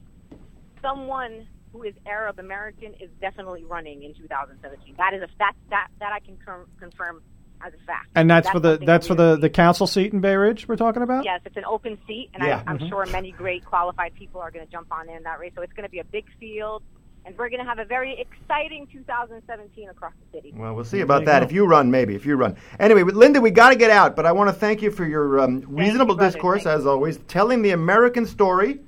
[0.82, 4.94] someone who is Arab American is definitely running in 2017.
[4.98, 7.22] That is a that that that I can con- confirm
[7.64, 8.08] as a fact.
[8.14, 11.02] and that's, for the that's for the, the council seat in Bay Ridge we're talking
[11.02, 11.24] about.
[11.26, 12.62] Yes, it's an open seat, and Yeah.
[12.66, 15.52] I, I'm sure many great qualified people are going to jump on in that race.
[15.54, 16.82] So it's going to be a big field,
[17.24, 20.52] and we're going to have a very exciting 2017 across the city.
[20.56, 21.42] Well, we'll see about that.
[21.42, 22.14] If you run, maybe.
[22.14, 22.56] If you run.
[22.78, 24.16] Anyway, Linda, we got to get out.
[24.16, 26.32] But I want to thank you for your um, reasonable brother.
[26.32, 28.80] discourse, Thank as always, telling the American story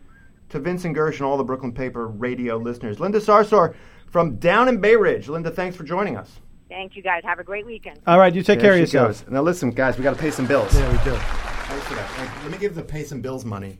[0.48, 3.00] to Vincent Gersh and all the Brooklyn Paper radio listeners.
[3.00, 3.74] Linda Sarsour
[4.10, 5.28] from down in Bay Ridge.
[5.28, 6.40] Linda, thanks for joining us.
[6.68, 7.22] Thank you guys.
[7.24, 8.00] Have a great weekend.
[8.06, 9.24] All right, you take There care of she yourself.
[9.24, 9.30] goes.
[9.32, 10.74] Now, listen, guys, we got to pay some bills.
[10.74, 11.14] Yeah, we do.
[11.16, 12.38] Thanks for that.
[12.42, 13.78] Let me give the pay some bills money.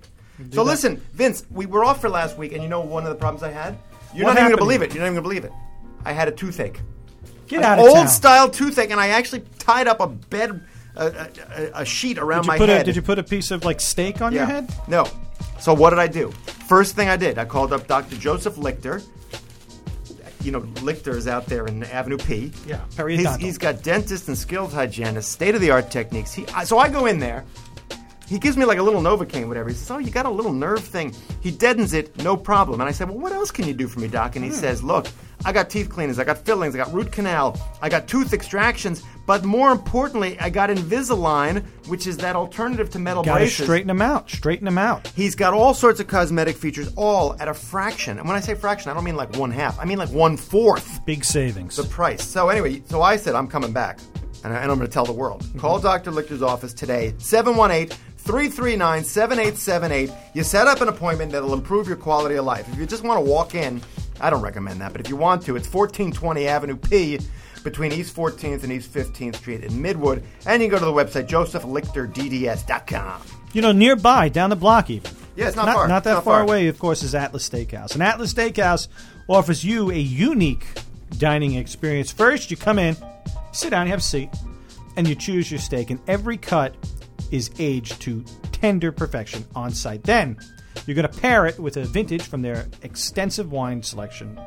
[0.51, 3.15] So listen, Vince, we were off for last week, and you know one of the
[3.17, 3.79] problems I had.
[4.15, 4.93] You're What not even gonna believe it.
[4.95, 5.53] You're not even gonna believe it.
[6.05, 6.81] I had a toothache.
[7.49, 7.89] Get An out of here.
[7.91, 8.09] old town.
[8.09, 10.61] style toothache, and I actually tied up a bed,
[10.97, 12.81] a, a, a- sheet around Did my put head.
[12.83, 14.73] a, did you put a piece of like steak on your head?
[14.89, 15.07] No.
[15.61, 16.31] So what did I do?
[16.69, 18.17] First thing I did, I called up Dr.
[18.17, 19.03] Joseph Lichter.
[20.43, 22.51] You know, Lichter is out there in Avenue P.
[22.67, 26.33] Yeah, He's, he's got dentists and skilled hygienists, state of the art techniques.
[26.35, 27.45] He, so I go in there.
[28.33, 29.69] He gives me like a little Novocaine, whatever.
[29.69, 32.81] He says, "Oh, you got a little nerve thing." He deadens it, no problem.
[32.81, 34.57] And I said, "Well, what else can you do for me, doc?" And he hmm.
[34.57, 35.07] says, "Look,
[35.45, 39.03] I got teeth cleaners, I got fillings, I got root canal, I got tooth extractions,
[39.27, 44.01] but more importantly, I got Invisalign, which is that alternative to metal braces." straighten them
[44.01, 44.31] out.
[44.31, 45.09] Straighten them out.
[45.09, 48.19] He's got all sorts of cosmetic features, all at a fraction.
[48.19, 49.79] And when I say fraction, I don't mean like one half.
[49.79, 51.77] I mean like one fourth Big savings.
[51.77, 52.27] the price.
[52.27, 53.99] So anyway, so I said I'm coming back,
[54.43, 55.43] and, I, I'm going to tell the world.
[55.43, 55.59] Mm-hmm.
[55.59, 56.11] Call Dr.
[56.11, 57.13] Lichter's office today,
[58.25, 60.15] 718-339-7878.
[60.35, 62.69] You set up an appointment that'll improve your quality of life.
[62.69, 63.81] If you just want to walk in,
[64.21, 67.19] I don't recommend that, but if you want to, it's 1420 Avenue P.
[67.65, 70.23] between East 14th and East 15th Street in Midwood.
[70.47, 73.23] And you can go to the website josephlichterdds.com.
[73.53, 75.11] You know, nearby, down the block even.
[75.37, 75.89] Yeah, it's not far.
[75.89, 76.43] Not that Not far far.
[76.43, 77.95] away, of course, is Atlas Steakhouse.
[77.95, 78.89] And Atlas Steakhouse
[79.29, 80.67] offers you a unique
[81.19, 82.11] dining experience.
[82.13, 82.97] First, you come in,
[83.53, 84.31] sit down, you have a seat,
[84.97, 85.91] and you choose your steak.
[85.91, 86.75] And every cut
[87.33, 90.05] is aged to tender perfection on site.
[90.05, 90.39] Then,
[90.87, 94.41] you're going to pair it with a vintage from their extensive wine selection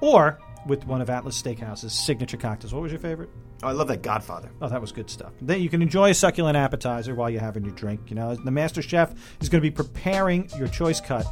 [0.00, 2.74] or with one of Atlas Steakhouse's signature cocktails.
[2.74, 3.30] What was your favorite?
[3.62, 4.50] Oh, I love that Godfather.
[4.60, 5.32] Oh, that was good stuff.
[5.40, 8.00] Then you can enjoy a succulent appetizer while you're having your drink.
[8.08, 11.26] You know, the master chef is going to be preparing your choice cut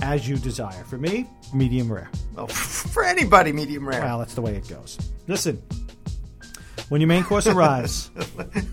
[0.00, 0.84] as you desire.
[0.84, 2.10] For me, medium rare.
[2.34, 4.00] Well, for anybody, medium rare.
[4.00, 4.98] Well, that's the way it goes.
[5.26, 5.62] Listen,
[6.88, 8.10] when your main course arrives,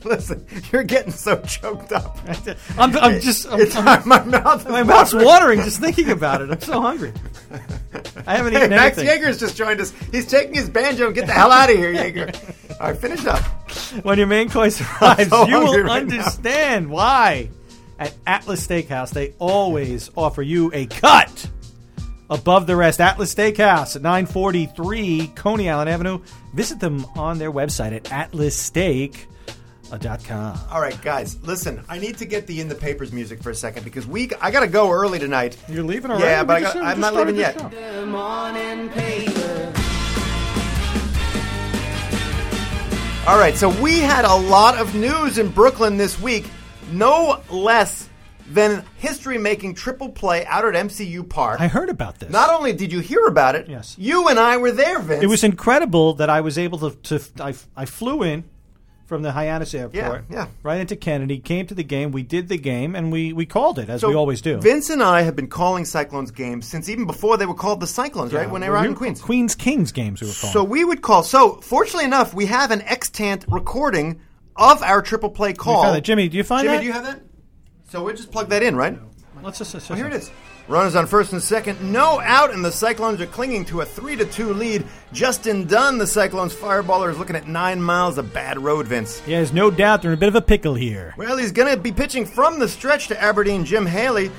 [0.03, 2.17] Listen, you're getting so choked up.
[2.77, 4.69] I'm, I'm just I'm, I'm- my mouth.
[4.69, 5.25] my mouth's watering.
[5.27, 6.49] watering just thinking about it.
[6.51, 7.11] I'm so hungry.
[8.27, 9.21] I haven't Hey, eaten Max anything.
[9.21, 9.91] Jaeger's just joined us.
[10.11, 12.31] He's taking his banjo and get the hell out of here, Jaeger.
[12.79, 13.41] All right, finish up.
[14.03, 15.93] when your main course arrives, so you will right now.
[16.17, 17.49] understand why.
[17.97, 21.49] At Atlas Steakhouse, they always offer you a cut
[22.29, 22.99] above the rest.
[23.01, 26.19] Atlas Steakhouse at 943 Coney Island Avenue.
[26.53, 30.59] Visit them on their website at atlassteak.com.
[30.71, 31.83] All right, guys, listen.
[31.87, 34.49] I need to get the in the papers music for a second because we I
[34.51, 35.57] got to go early tonight.
[35.69, 36.25] You're leaving already?
[36.25, 37.57] Yeah, but I just- got, we I'm not leaving yet.
[37.71, 39.73] the morning paper.
[43.27, 46.45] All right, so we had a lot of news in Brooklyn this week,
[46.91, 48.07] no less
[48.49, 51.59] than history-making triple play out at MCU Park.
[51.59, 52.29] I heard about this.
[52.29, 53.95] Not only did you hear about it, Yes.
[53.97, 55.23] you and I were there, Vince.
[55.23, 56.91] it was incredible that I was able to.
[56.91, 58.43] to I, I flew in
[59.05, 60.47] from the Hyannis Airport, yeah.
[60.63, 63.77] right into Kennedy, came to the game, we did the game, and we, we called
[63.77, 64.59] it as we always do.
[64.59, 67.87] Vince and I have been calling Cyclones games since even before they were called the
[67.87, 68.49] Cyclones, right?
[68.49, 69.21] When they were out in Queens.
[69.21, 70.53] Queens Kings games we were calling.
[70.53, 71.21] So we would call.
[71.21, 74.21] So fortunately enough, we have an extant recording
[74.55, 75.99] of our triple play call.
[76.01, 76.81] Jimmy, do you find Jimmy, that?
[76.81, 77.24] do you have that?
[77.95, 78.99] So we'll just plug that in, right?
[79.41, 80.29] Let's just, Oh, here it is.
[80.67, 84.17] Runners on first and second, no out, and the Cyclones are clinging to a three
[84.17, 84.83] to two lead.
[85.13, 89.21] Justin Dunn, the Cyclones fireballer, is looking at nine miles of bad road, Vince.
[89.25, 91.13] Yeah, there's no doubt they're in a bit of a pickle here.
[91.17, 94.29] Well, he's going to be pitching from the stretch to Aberdeen Jim Haley.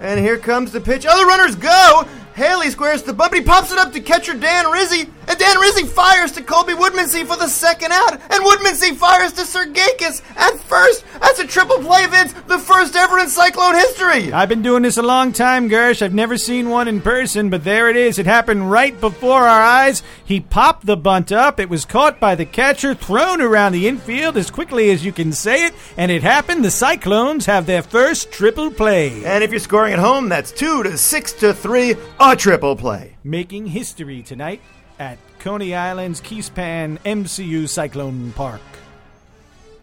[0.00, 1.06] And here comes the pitch.
[1.08, 2.04] Oh, Other runners go.
[2.34, 5.08] Haley squares the bunt, he pops it up to catcher Dan Rizzie.
[5.26, 8.12] And Dan Rizzie fires to Colby Woodmansee for the second out.
[8.12, 11.04] And Woodmansee fires to Sergakis at first.
[11.20, 12.34] That's a triple play, Vince.
[12.46, 14.32] The first ever in Cyclone history.
[14.32, 16.02] I've been doing this a long time, Gersh.
[16.02, 18.18] I've never seen one in person, but there it is.
[18.18, 20.02] It happened right before our eyes.
[20.24, 21.58] He popped the bunt up.
[21.58, 25.32] It was caught by the catcher, thrown around the infield as quickly as you can
[25.32, 26.64] say it, and it happened.
[26.64, 30.82] The Cyclones have their first triple play, And if you're scoring at home, that's two
[30.82, 31.94] to six to three,
[32.32, 33.16] a triple play.
[33.22, 34.60] making history tonight
[34.98, 38.62] at Coney Island's Keyspan MCU Cyclone Park.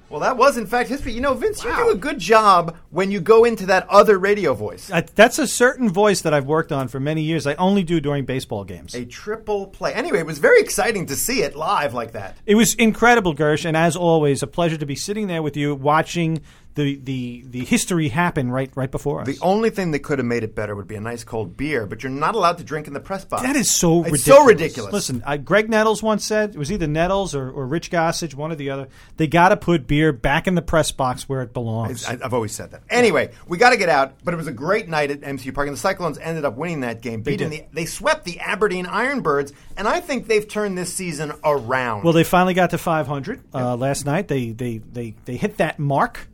[0.10, 1.14] Well, that was in fact history.
[1.14, 4.54] You know, Vince, you do a good job when you go into that other radio
[4.54, 4.92] voice.
[4.92, 7.48] I, that's a certain voice that I've worked on for many years.
[7.48, 8.94] I only do during baseball games.
[8.94, 9.94] A triple play.
[9.94, 12.36] Anyway, it was very exciting to see it live like that.
[12.46, 15.76] It was incredible, Gersh, and as always, a pleasure to be sitting there with you,
[15.76, 16.42] watching
[16.76, 19.28] the the, the history happen right right before us.
[19.28, 21.86] The only thing that could have made it better would be a nice cold beer,
[21.86, 23.44] but you're not allowed to drink in the press box.
[23.44, 24.24] that is so it's ridiculous.
[24.24, 24.94] so ridiculous.
[24.94, 28.52] Listen, uh, Graig Nettles once said it was either Nettles or, or Rich Gossage, one
[28.52, 28.88] or the other.
[29.18, 32.06] They got to put beer back in the press box where it belongs.
[32.06, 32.84] I, I've always said that.
[32.90, 35.68] Anyway, we got to get out, but it was a great night at MCU Park,
[35.68, 37.22] and the Cyclones ended up winning that game.
[37.22, 37.70] Beating did.
[37.70, 42.04] the, they swept the Aberdeen Ironbirds, and I think they've turned this season around.
[42.04, 44.28] well, they finally got to 500 uh, last night.
[44.28, 46.28] They, they they they hit that mark.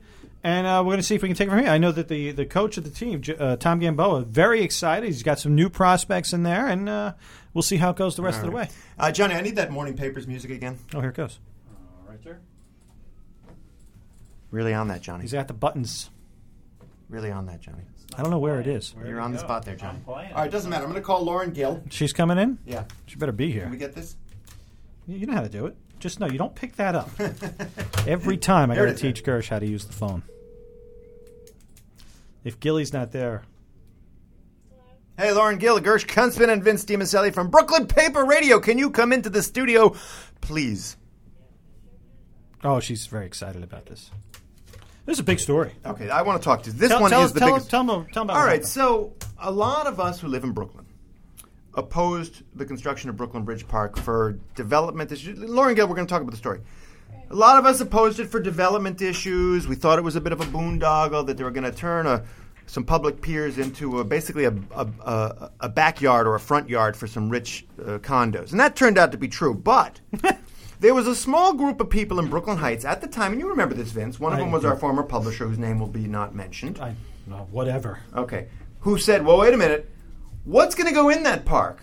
[0.44, 1.70] And uh, we're going to see if we can take it from here.
[1.70, 5.08] I know that the, the coach of the team, uh, Tom Gamboa, very excited.
[5.08, 7.14] He's got some new prospects in there, and uh,
[7.54, 8.70] we'll see how it goes the rest of the way.
[9.00, 10.78] uh, Johnny, I need that morning papers music again.
[10.94, 11.40] Oh, here it goes.
[12.08, 12.40] Right there.
[14.52, 15.24] Really on that, Johnny.
[15.24, 16.10] He's got the buttons.
[17.10, 17.84] Really on that, Johnny.
[18.18, 18.96] I don't know where it is.
[19.06, 20.00] You're on the spot there, Johnny.
[20.08, 20.84] All right, doesn't matter.
[20.84, 21.84] I'm going to call Lauren Gill.
[21.90, 22.58] She's coming in.
[22.66, 22.86] Yeah.
[23.06, 23.64] She better be here.
[23.64, 23.72] Can here.
[23.72, 24.16] we get this?
[25.08, 25.76] You know how to do it.
[26.00, 27.10] Just know you don't pick that up.
[28.08, 30.24] Every time I got to teach Gersh how to use the phone.
[32.44, 33.44] If Gilly's not there,
[35.18, 38.60] Hey, Lauren Gill, Gersh Kuntzman, and Vince DiMiceli from Brooklyn Paper Radio.
[38.60, 39.96] Can you come into the studio,
[40.42, 40.96] please?
[42.64, 44.12] oh, she's very excited about this.
[45.08, 45.72] This is a big story.
[45.86, 46.76] Okay, I want to talk to you.
[46.78, 47.70] This Tell, one tell, is the tell, biggest.
[47.70, 48.68] tell, them, tell them about All happened.
[48.68, 50.86] so a lot of us who live in Brooklyn
[51.78, 55.40] opposed the construction of Brooklyn Bridge Park for development issues.
[55.40, 56.60] Lauren Gill, we're going to talk about the story.
[57.30, 59.68] A lot of us opposed it for development issues.
[59.68, 62.08] We thought it was a bit of a boondoggle that they were going to turn
[62.08, 62.24] a,
[62.66, 67.06] some public piers into a, basically a, a, a, backyard or a front yard for
[67.06, 69.54] some rich uh, condos, and that turned out to be true.
[69.54, 70.00] But
[70.80, 73.50] There was a small group of people in Brooklyn Heights at the time, and you
[73.50, 74.20] remember this, Vince.
[74.20, 76.80] One of I them was our former publisher, whose name will be not mentioned.
[76.80, 76.94] I,
[77.26, 78.00] no, whatever.
[78.16, 78.48] Okay.
[78.82, 79.90] Who said, "Well, wait a minute.
[80.48, 81.82] What's going to go in that park?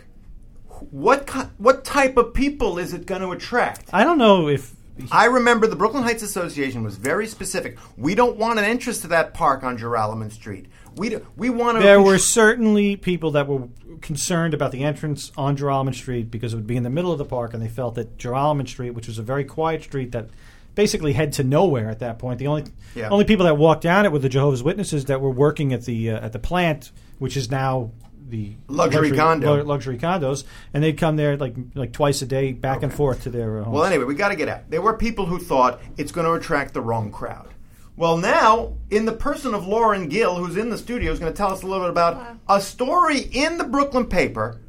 [0.90, 4.74] What what type of people is it going to attract?" I don't know if
[5.12, 7.77] I remember the Brooklyn Heights Association was very specific.
[7.98, 10.66] We don't want an entrance to that park on Joralemon Street.
[10.96, 11.83] We do, we want to.
[11.83, 13.68] there were certainly people that were
[14.00, 17.18] concerned about the entrance on Joralemon Street because it would be in the middle of
[17.18, 20.29] the park, and they felt that Joralemon Street, which was a very quiet street that
[20.74, 23.09] basically head to nowhere at that point, the only Yeah.
[23.11, 26.11] only people that walked down it were the Jehovah's Witnesses that were working at the
[26.11, 27.90] uh, at the plant, which is now
[28.28, 29.56] the Luxury condo.
[29.56, 33.24] lu- luxury condos, and they'd come there like like twice a day, back and forth
[33.24, 33.74] to their uh, homes.
[33.74, 34.70] Well, anyway, we got to get out.
[34.70, 37.50] There were people who thought it's going to attract the wrong crowd.
[37.96, 41.37] Well, now, in the person of Lauren Gill, who's in the studio, is going to
[41.37, 44.60] tell us a little bit about a story in the Brooklyn paper.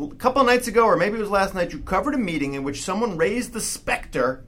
[0.00, 2.54] A couple of nights ago, or maybe it was last night, you covered a meeting
[2.54, 4.44] in which someone raised the specter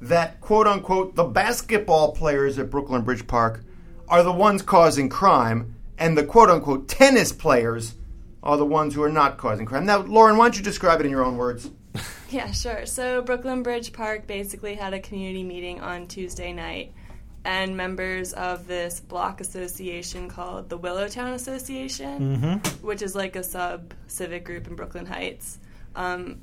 [0.00, 3.62] that, quote unquote, the basketball players at Brooklyn Bridge Park
[4.08, 7.96] are the ones causing crime, and the quote unquote tennis players
[8.44, 9.86] are the ones who are not causing crime.
[9.86, 11.68] Now, Lauren, why don't you describe it in your own words?
[12.30, 12.84] Yeah, sure.
[12.84, 16.92] So Brooklyn Bridge Park basically had a community meeting on Tuesday night,
[17.44, 23.94] and members of this block association called the Willowtown Association, which is like a sub
[24.08, 25.60] civic group in Brooklyn Heights,
[25.94, 26.42] um,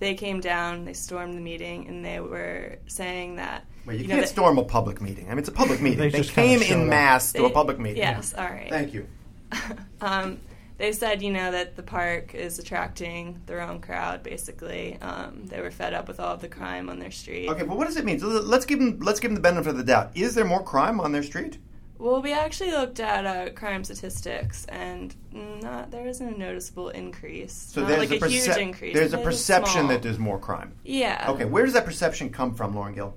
[0.00, 3.64] they came down, they stormed the meeting, and they were saying that.
[3.86, 5.26] Well, you, know, can't that- storm a public meeting.
[5.26, 5.98] I mean, it's a public meeting.
[5.98, 6.86] They they just came in up.
[6.88, 7.98] mass to a public meeting.
[7.98, 8.68] Yes, all right.
[8.68, 9.06] Thank you.
[10.00, 10.40] um,
[10.82, 14.24] they said, you know, that the park is attracting the wrong crowd.
[14.24, 17.48] Basically, um, they were fed up with all of the crime on their street.
[17.48, 18.18] Okay, but what does it mean?
[18.18, 20.10] So let's give them let's give them the benefit of the doubt.
[20.16, 21.58] Is there more crime on their street?
[21.98, 27.52] Well, we actually looked at uh, crime statistics, and not there isn't a noticeable increase.
[27.52, 28.94] So not there's like a, a, huge increase.
[28.96, 30.74] There's a perception that there's more crime.
[30.82, 31.26] yeah.
[31.28, 33.16] Okay, where does that perception come from, Lauren Gill?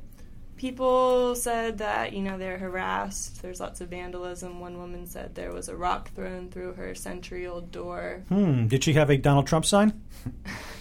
[0.57, 3.41] People said that you know they're harassed.
[3.41, 4.59] There's lots of vandalism.
[4.59, 8.23] One woman said there was a rock thrown through her century-old door.
[8.29, 10.01] Hmm, did she have a Donald Trump sign?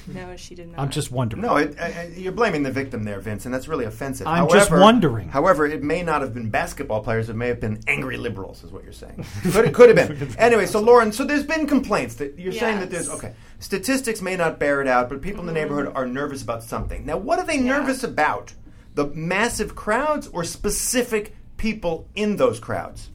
[0.07, 0.81] No, she did not.
[0.81, 1.43] I'm just wondering.
[1.43, 4.27] No, it, uh, uh, you're blaming the victim there, Vince, and that's really offensive.
[4.27, 5.29] I'm just wondering.
[5.29, 8.71] However, it may not have been basketball players; it may have been angry liberals, is
[8.71, 9.25] what you're saying.
[9.43, 10.37] could it could have been?
[10.39, 13.33] Anyway, so Lauren, so there's been complaints that you're saying that there's okay.
[13.61, 17.07] Statistics may not bear it out, but people in the neighborhood are nervous about something.
[17.07, 18.53] Now, what are they nervous about?
[18.95, 23.11] The massive crowds or specific people in those crowds?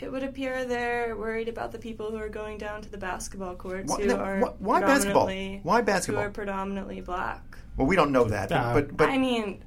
[0.00, 3.54] It would appear they're worried about the people who are going down to the basketball
[3.54, 5.26] courts Why- who no, are wh- why basketball?
[5.26, 6.22] predominantly- Why basketball?
[6.22, 7.42] Who are predominantly black.
[7.76, 9.62] Well, we don't know that, Uh, but but I mean,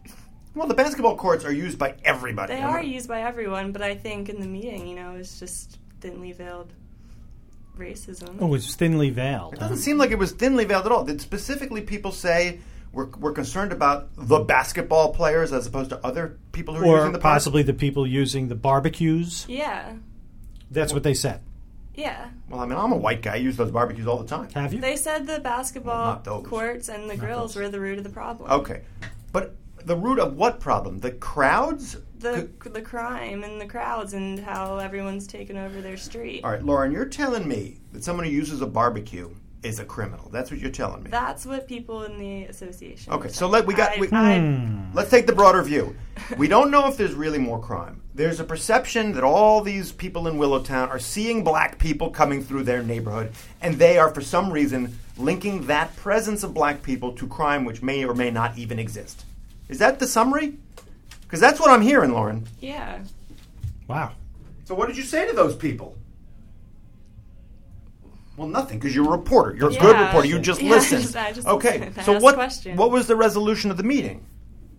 [0.56, 2.56] well, the basketball courts are used by everybody.
[2.56, 5.40] they are not- used by everyone, but I think in the meeting, you know, it's
[5.40, 6.74] just thinly veiled
[7.78, 8.38] racism.
[8.40, 9.54] Oh, it's thinly veiled.
[9.54, 11.04] It doesn't seem like it was thinly veiled at all.
[11.04, 12.60] Did specifically people say
[12.94, 17.12] we're, we're concerned about the basketball players as opposed to other people who are using
[17.12, 17.34] the park?
[17.36, 19.46] possibly the people using the barbecues.
[19.50, 19.94] Yeah,
[20.72, 21.42] That's what they said.
[21.96, 22.30] yeah.
[22.50, 23.34] Well, I mean, I'm a white guy.
[23.34, 24.50] I use those barbecues all the time.
[24.52, 24.80] Have you?
[24.82, 26.46] They said the basketball not those.
[26.46, 27.64] courts and the grills those.
[27.64, 28.50] were the root of the problem.
[28.52, 28.82] Okay,
[29.32, 31.00] but the root of what problem?
[31.00, 31.98] The crowds.
[32.20, 36.44] The Could- the crime and the crowds and how everyone's taken over their street.
[36.46, 39.30] all right, Lauren, you're telling me that someone who uses a barbecue
[39.64, 40.30] is a criminal.
[40.32, 41.10] That's what you're telling me.
[41.10, 43.14] That's what people in the association.
[43.14, 43.52] Okay, so saying.
[43.52, 44.80] let- we got- I- we- I- hmm.
[44.94, 45.96] Let's take the broader view.
[46.38, 48.02] We don't know if there's really more crime.
[48.16, 52.64] There's a perception that all these people in Willowtown are seeing black people coming through
[52.64, 57.28] their neighborhood, and they are, for some reason, linking that presence of black people to
[57.28, 59.26] crime which may or may not even exist.
[59.70, 60.58] Is that the summary?
[61.22, 62.46] Because that's what I'm hearing, Lauren.
[62.60, 63.00] yeah.
[63.88, 64.12] Wow.
[64.66, 65.98] So, what did you say to those people?
[68.38, 69.56] Well, nothing, because you're a reporter.
[69.56, 70.28] You're a good reporter.
[70.28, 70.98] You just Yeah, listen.
[70.98, 71.92] I just- I just okay.
[72.04, 72.36] So, what?
[72.36, 72.78] questions.
[72.78, 74.26] What was the resolution of the meeting?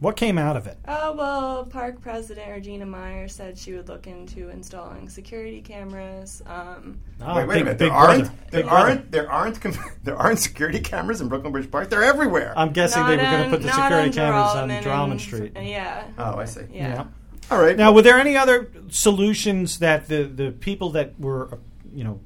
[0.00, 0.76] What came out of it?
[0.86, 6.42] Oh well, Park President Regina Myer said she would look into installing security cameras.
[6.46, 7.78] Um, Oh, wait, wait big- a minute.
[7.78, 8.18] There aren't.
[8.24, 8.34] brother.
[8.50, 8.86] There Big brother.
[8.88, 9.12] aren't.
[9.12, 9.60] There aren't.
[10.04, 11.88] There aren't security cameras in Brooklyn Bridge Park.
[11.90, 12.52] They're everywhere.
[12.56, 15.52] I'm guessing they were going to put the security cameras on Joralemon Drummond and- Street.
[15.56, 16.04] Yeah.
[16.18, 16.62] oh, I see.
[16.72, 17.04] Yeah.
[17.50, 17.76] All right.
[17.76, 21.58] Now, were there any other solutions that the, the people that were,
[21.94, 22.20] you know,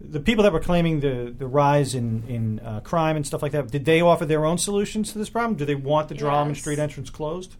[0.00, 3.52] the people that were claiming the, the rise in, in uh, crime and stuff like
[3.52, 5.56] that, did they offer their own solutions to this problem?
[5.56, 6.60] Do they want the Drummond Yes.
[6.60, 7.56] Street entrance closed?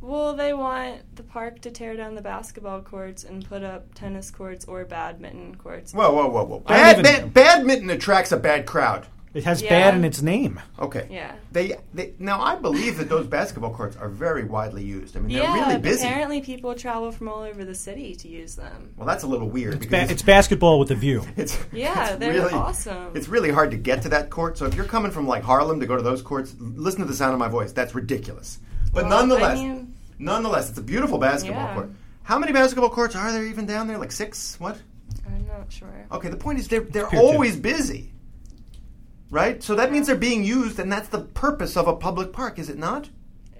[0.00, 4.30] Well, they want the park to tear down the basketball courts and put up tennis
[4.30, 5.92] courts or badminton courts.
[5.92, 6.60] whoa, whoa, whoa, whoa.
[6.60, 9.06] Bad, don't even- bad, badminton attracts a bad crowd.
[9.32, 9.68] It has Yeah.
[9.70, 10.60] bad in its name.
[10.78, 11.06] Okay.
[11.08, 11.32] Yeah.
[11.52, 15.16] They, they now I believe that those basketball courts are very widely used.
[15.16, 16.04] I mean, they're yeah, really busy.
[16.06, 18.92] apparently people travel from all over the city to use them.
[18.96, 21.24] Well, that's a little weird It's, because ba- it's basketball with a view.
[21.36, 23.12] it's Yeah, it's they're really, awesome.
[23.14, 24.58] It's really hard to get to that court.
[24.58, 27.14] So if you're coming from like Harlem to go to those courts, listen to the
[27.14, 27.70] sound of my voice.
[27.72, 28.58] That's ridiculous.
[28.92, 31.74] But Well, nonetheless, I mean- nonetheless, it's a beautiful basketball Yeah.
[31.74, 31.90] court.
[32.24, 33.96] How many basketball courts are there even down there?
[33.98, 34.58] Like six?
[34.58, 34.78] What?
[35.26, 35.88] I'm not sure.
[36.10, 37.26] Okay, the point is they're they're Pier two.
[37.26, 38.12] always busy.
[39.30, 39.62] Right?
[39.62, 42.68] So that means they're being used and that's the purpose of a public park, is
[42.68, 43.08] it not?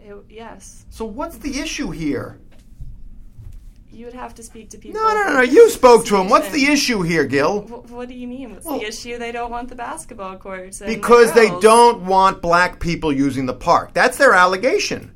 [0.02, 2.38] It, yes, So what's the issue here?
[3.92, 5.00] you would have to speak to people.
[5.00, 5.40] No, no, no, no.
[5.42, 6.28] You spoke to him.
[6.30, 7.62] What's the issue here, Gill?
[7.62, 8.54] Wh- What do you mean?
[8.54, 9.18] What's Well- the issue?
[9.18, 10.80] They don't want the basketball courts.
[10.80, 13.92] and the Because they don't want black people using the park.
[13.92, 15.10] That's their allegation.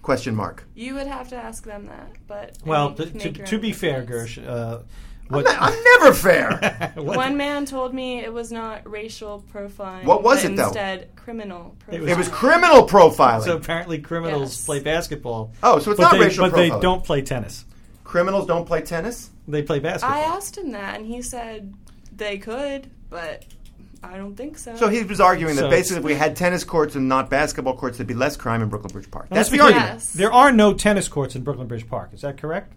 [0.00, 0.64] Question mark.
[0.74, 2.12] You would have to ask them that.
[2.26, 4.04] But Well, mean, to, to, to be fair.
[4.04, 4.78] Gersh, uh,
[5.30, 6.92] I'm, what, not- I'm never fair.
[6.96, 10.04] One man told me it was not racial profiling.
[10.04, 10.64] What was but it, though?
[10.66, 11.94] Instead, criminal profiling.
[11.94, 13.42] It was- it was criminal profiling.
[13.44, 14.64] so apparently criminals Yes.
[14.66, 15.52] play basketball.
[15.62, 16.80] Oh, so it's but not they, racial But they profiling.
[16.82, 17.64] don't play tennis.
[18.04, 19.30] Criminals don't play tennis?
[19.48, 20.16] They play basketball.
[20.16, 21.74] I asked him that, and he said
[22.14, 23.44] they could, but
[24.02, 24.76] I don't think so.
[24.76, 27.76] So he was arguing that So- basically if we had tennis courts and not basketball
[27.76, 29.30] courts, there'd be less crime in Brooklyn Bridge Park.
[29.30, 29.72] Now, That's let's the be clear.
[29.72, 29.94] argument.
[30.02, 30.12] Yes.
[30.12, 32.10] There are no tennis courts in Brooklyn Bridge Park.
[32.12, 32.74] Is that correct?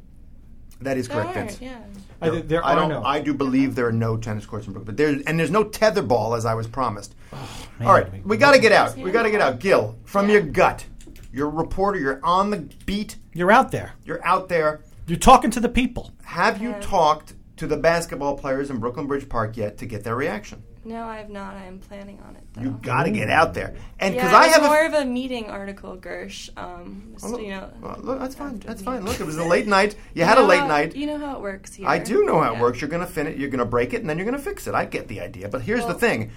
[0.82, 1.61] That is There correct, aren't, Vince.
[1.61, 1.80] yeah.
[2.21, 2.89] I, there I are don't.
[2.89, 3.03] no.
[3.03, 5.63] I do believe there are no tennis courts in Brooklyn, but there and there's no
[5.63, 7.15] tetherball as I was promised.
[7.34, 8.95] Oh, man, All right, we- we got to get out.
[8.97, 9.59] We got to get out.
[9.59, 10.34] Gill, from Yeah.
[10.34, 10.86] your gut,
[11.32, 11.99] you're a reporter.
[11.99, 13.17] You're on the beat.
[13.34, 13.93] You're out there.
[14.05, 14.82] You're out there.
[15.05, 16.11] You're talking to the people.
[16.23, 16.80] Have you Yeah.
[16.80, 20.61] talked to the basketball players in Brooklyn Bridge Park yet to get their reaction?
[20.88, 21.56] No, I have not.
[21.56, 22.62] I am planning on it, though.
[22.62, 24.94] You got to get out there, and yeah, because it I have a more of
[24.94, 26.50] a meeting article, Gersh.
[26.58, 28.60] Um, Oh, you know, well, look, that's fine.
[28.60, 29.04] That's fine.
[29.04, 29.94] Look, it was a late night.
[30.14, 30.96] You You had a late how- night.
[30.96, 31.88] You know how it works here.
[31.90, 32.80] I do know how it works.
[32.80, 33.38] You're gonna finish.
[33.38, 34.74] You're gonna break it, and then you're gonna fix it.
[34.74, 35.50] I get the idea.
[35.50, 36.32] But here's the thing: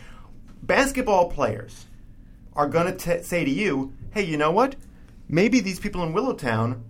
[0.62, 1.86] basketball players
[2.54, 4.74] are gonna t- say to you, "Hey, you know what?
[5.28, 6.80] Maybe these people in Willowtown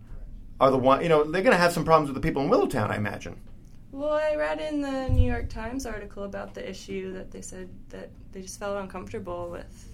[0.61, 1.03] are the one.
[1.03, 2.91] You know, they're gonna have some problems with the people in Willowtown.
[2.91, 3.37] I imagine.
[3.93, 7.69] Well, I read in the New York Times article about the issue that they said
[7.89, 9.91] that they just felt uncomfortable with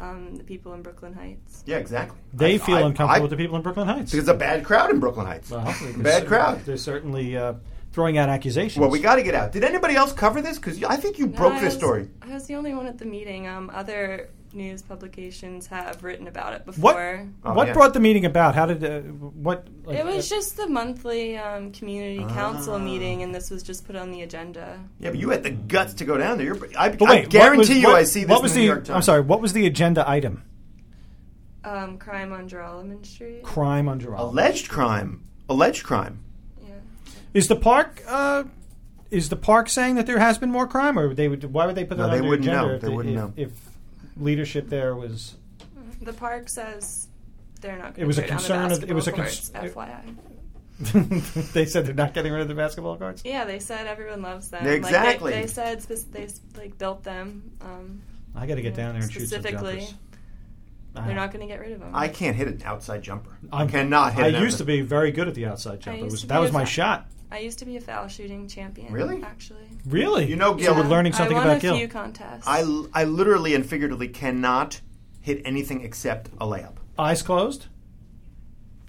[0.00, 1.62] um, the people in Brooklyn Heights.
[1.66, 2.18] Yeah, exactly.
[2.34, 4.10] They I- feel I- uncomfortable I- with the people in Brooklyn Heights.
[4.10, 5.50] Because it's a bad crowd in Brooklyn Heights.
[5.50, 5.64] Well,
[5.98, 6.64] bad crowd.
[6.66, 7.54] They're certainly uh,
[7.92, 8.78] throwing out accusations.
[8.78, 9.52] Well, we got to get out.
[9.52, 10.58] Did anybody else cover this?
[10.58, 12.10] Because I think you No, broke I this was- story.
[12.20, 13.48] I was the only one at the meeting.
[13.48, 16.74] Um, other news publications have written about it What?
[16.96, 17.28] before.
[17.44, 17.72] Oh, what yeah.
[17.74, 18.54] brought the meeting about?
[18.54, 19.68] How did uh, what?
[19.84, 22.78] like, It was uh, just the monthly um, community council Ah.
[22.78, 24.80] meeting, and this was just put on the agenda.
[24.98, 26.46] Yeah, but you had the guts to go down there.
[26.46, 28.56] You're, I, But I guarantee was- you, what- I see this What in was the
[28.56, 28.60] the?
[28.62, 28.96] New York Times.
[28.96, 29.20] I'm sorry.
[29.20, 30.42] What was the agenda item?
[31.64, 33.42] Um, crime on Joralemon Street.
[33.42, 34.30] Crime on all.
[34.30, 35.22] Alleged crime.
[35.48, 36.20] Alleged crime.
[36.62, 36.74] Yeah.
[37.34, 38.02] Is the park?
[38.06, 38.44] Uh,
[39.10, 41.42] is the park saying that there has been more crime, or they would?
[41.52, 42.68] Why would they put No, that they on their wouldn't know.
[42.70, 43.32] if They wouldn't if, know.
[43.36, 43.50] if
[44.16, 45.36] leadership there was?
[46.02, 47.08] The park says
[47.60, 47.90] they're not.
[47.90, 49.70] It Gonna was a tear down concern The of- it was a concern.
[49.70, 50.16] FYI.
[51.54, 53.22] they said they're not getting rid of the basketball cards.
[53.24, 54.66] Yeah, they said everyone loves them.
[54.66, 55.32] Exactly.
[55.32, 56.28] Like they, they said spec- they
[56.60, 57.50] like built them.
[57.62, 58.02] Um,
[58.34, 59.94] I got to get down there and shoot some jumpers.
[60.94, 61.90] They're not going to get rid of them.
[61.94, 63.38] I can't hit an outside jumper.
[63.52, 65.98] I I'm- cannot hit I an used to be very good at the outside jumper.
[65.98, 67.06] It used was to that was my shot.
[67.30, 68.92] I used to be a foul shooting champion.
[68.92, 69.22] Really?
[69.22, 69.66] Actually.
[69.86, 70.26] Really?
[70.28, 71.76] You know, so Gill- we're learning something I something won about a Gill.
[71.76, 72.44] few contests.
[72.46, 72.60] I,
[72.94, 74.80] I literally and figuratively cannot
[75.20, 76.76] hit anything except a layup.
[76.98, 77.66] Eyes closed.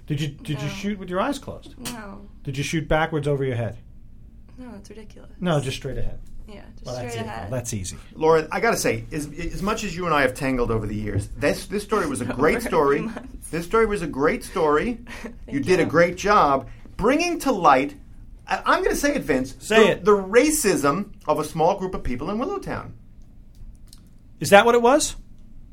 [0.06, 1.74] Did you did you shoot with your eyes closed?
[1.92, 3.76] no, Did you shoot backwards over your head?
[4.56, 5.30] no, it's ridiculous.
[5.40, 6.18] No, just straight ahead.
[6.48, 7.26] yeah, just Well, straight it.
[7.26, 7.50] ahead.
[7.50, 7.96] Well, that's easy.
[8.14, 10.86] Lauren, I got to say, as, as much as you and I have tangled over
[10.86, 13.06] the years, this this story was a great story.
[13.50, 14.98] This story was a great story.
[15.24, 17.94] you Thank did a great job bringing to light.
[18.48, 19.54] I'm going to say it, Vince.
[19.58, 20.04] Say the, it.
[20.04, 22.92] The racism of a small group of people in Willowtown.
[24.40, 25.16] Is that what it was?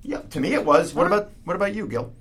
[0.02, 0.94] Yeah, to me it was.
[0.94, 2.14] What about what about you, Gill?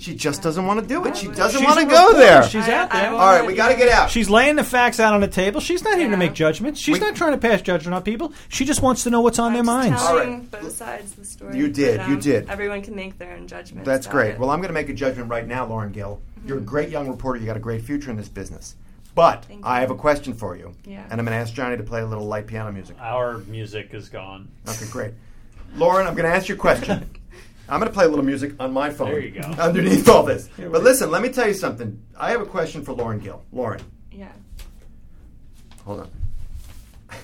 [0.00, 1.16] She just doesn't want to do it.
[1.16, 2.18] She doesn't She's want to a go reporter.
[2.18, 2.42] there.
[2.44, 3.10] She's I- out I there.
[3.10, 4.10] won't- All right, we got to get out.
[4.10, 5.60] She's laying the facts out on the table.
[5.60, 6.16] She's not here to Yeah.
[6.16, 6.80] make judgments.
[6.80, 8.32] She's We- not trying to pass judgment on people.
[8.48, 10.00] She just wants to know what's on I'm their just minds.
[10.02, 10.50] All telling right.
[10.50, 11.58] both sides of the story.
[11.58, 12.48] You did, but, you um, did.
[12.48, 13.84] Everyone can make their own judgment.
[13.84, 14.30] That's about great.
[14.30, 14.38] it.
[14.40, 16.20] Well, I'm going to make a judgment right now, Lauren Gill.
[16.46, 17.38] You're a great young reporter.
[17.38, 18.76] You got a great future in this business.
[19.14, 19.80] But Thank I you.
[19.82, 20.72] have a question for you.
[20.86, 21.02] Yeah.
[21.10, 22.96] And I'm going to ask Johnny to play a little light piano music.
[23.00, 24.48] Our music is gone.
[24.66, 25.12] Okay, great.
[25.76, 27.10] Lauren, I'm going to ask you a question.
[27.70, 29.10] I'm going to play a little music on my phone.
[29.10, 29.40] There you go.
[29.58, 30.48] Underneath all this.
[30.58, 32.02] But listen, let me tell you something.
[32.18, 33.44] I have a question for Lauren Gill.
[33.52, 33.80] Lauren,
[34.12, 34.32] yeah.
[35.84, 36.10] hold on.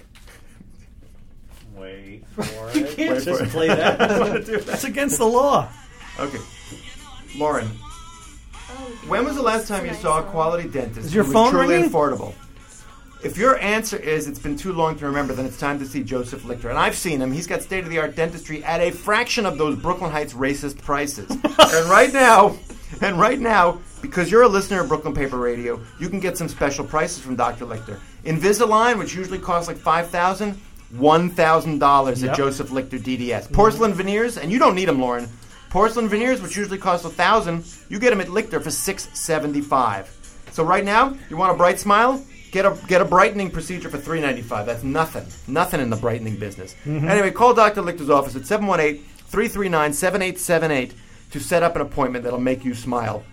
[1.77, 2.77] Wait for it.
[2.77, 3.49] You can't Wait for just it.
[3.51, 4.61] play I don't wanna do that.
[4.61, 4.67] that.
[4.67, 5.69] That's against the law.
[6.19, 6.39] Okay.
[7.37, 7.69] Lauren,
[8.69, 8.73] Oh,
[9.09, 11.75] when was the last time you saw a quality dentist Is your who was truly
[11.77, 11.91] ringing?
[11.91, 12.35] affordable?
[13.23, 16.05] If your answer is it's been too long to remember, then it's time to see
[16.05, 16.69] Joseph Lichter.
[16.69, 17.33] And I've seen him.
[17.33, 20.83] He's got state of the art dentistry at a fraction of those Brooklyn Heights racist
[20.83, 21.31] prices.
[21.59, 22.57] and right now,
[23.01, 26.49] and right now, because you're a listener of Brooklyn Paper Radio, you can get some
[26.49, 27.65] special prices from Dr.
[27.65, 27.99] Lichter.
[28.25, 30.53] Invisalign, which usually costs like five thousand,
[30.91, 32.37] one thousand dollars at Yep.
[32.37, 33.51] Joseph Lichter DDS.
[33.53, 33.99] Porcelain mm-hmm.
[33.99, 35.29] veneers, and you don't need them, Lauren.
[35.71, 39.61] Porcelain veneers, which usually cost a thousand, you get them at Lichter for six seventy
[39.63, 40.13] five.
[40.53, 42.23] So right now, you want a bright smile?
[42.57, 44.65] Get a get a brightening procedure for three ninety five.
[44.65, 46.75] That's nothing, nothing in the brightening business.
[46.87, 47.07] Mm-hmm.
[47.07, 47.83] Anyway, call Dr.
[47.83, 50.93] Lichter's office at 718-339-7878
[51.33, 53.25] to set up an appointment that'll make you smile.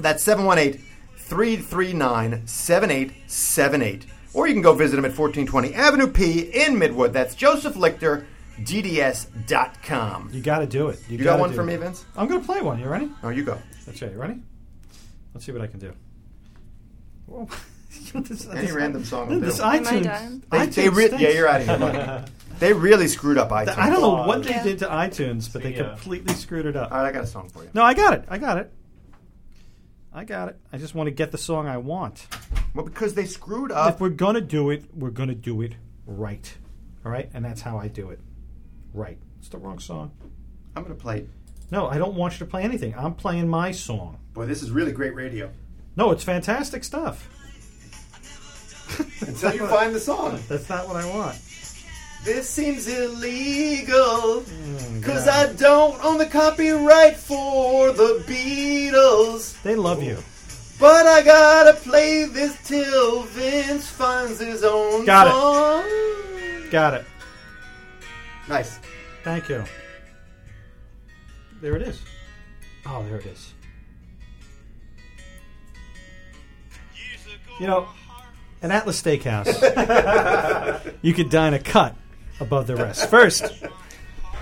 [0.00, 0.84] That's 718
[1.16, 4.06] 339 7878.
[4.34, 7.12] Or you can go visit him at 1420 Avenue P in Midwood.
[7.12, 8.24] That's Joseph Lichter,
[8.62, 10.30] DDS.com.
[10.32, 10.98] You got to do it.
[11.08, 11.66] You got gotta one for it.
[11.66, 12.04] me, Vince?
[12.16, 12.80] I'm going to play one.
[12.80, 13.12] You ready?
[13.22, 13.60] Oh, you go.
[13.86, 14.06] Let's see.
[14.06, 14.40] You ready?
[15.34, 15.92] Let's see what I can do.
[17.26, 17.46] Whoa.
[18.14, 19.62] this, Any random song will This do.
[19.62, 19.86] iTunes.
[19.86, 20.42] Am I done?
[20.50, 21.22] They, they re- stinks.
[21.22, 21.78] yeah, you're out of here.
[21.78, 22.32] buddy.
[22.58, 23.76] they really screwed up iTunes.
[23.78, 24.62] I don't know what they Yeah.
[24.64, 25.90] did to iTunes, but they See ya.
[25.90, 26.90] completely screwed it up.
[26.92, 27.70] All right, I got a song for you.
[27.74, 28.24] No, I got it.
[28.28, 28.72] I got it.
[30.12, 30.58] I got it.
[30.72, 32.26] I just want to get the song I want.
[32.74, 33.94] Well, because they screwed up.
[33.94, 35.72] if we're gonna do it, we're gonna do it
[36.06, 36.56] right.
[37.04, 38.20] All right, and that's how I do it.
[38.94, 39.18] Right.
[39.38, 40.10] It's the wrong song.
[40.74, 41.26] I'm going to play.
[41.70, 42.94] No, I don't want you to play anything.
[42.96, 44.18] I'm playing my song.
[44.32, 45.50] Boy, this is really great radio.
[45.96, 47.28] No, it's fantastic stuff.
[49.26, 50.40] Until you find the song.
[50.48, 51.38] That's not what I want.
[52.24, 54.42] This seems illegal.
[54.42, 59.60] Mm, because I don't own the copyright for the Beatles.
[59.62, 60.18] They love you.
[60.78, 65.30] But I gotta play this till Vince finds his own Got it.
[65.30, 66.70] song.
[66.70, 67.04] Got it.
[68.48, 68.78] Nice.
[69.24, 69.64] Thank you.
[71.60, 72.02] There it is.
[72.84, 73.52] Oh, there it is.
[77.58, 77.88] You know,
[78.62, 79.46] an Atlas Steakhouse,
[81.02, 81.94] you could dine a cut
[82.40, 83.08] above the rest.
[83.10, 83.44] First,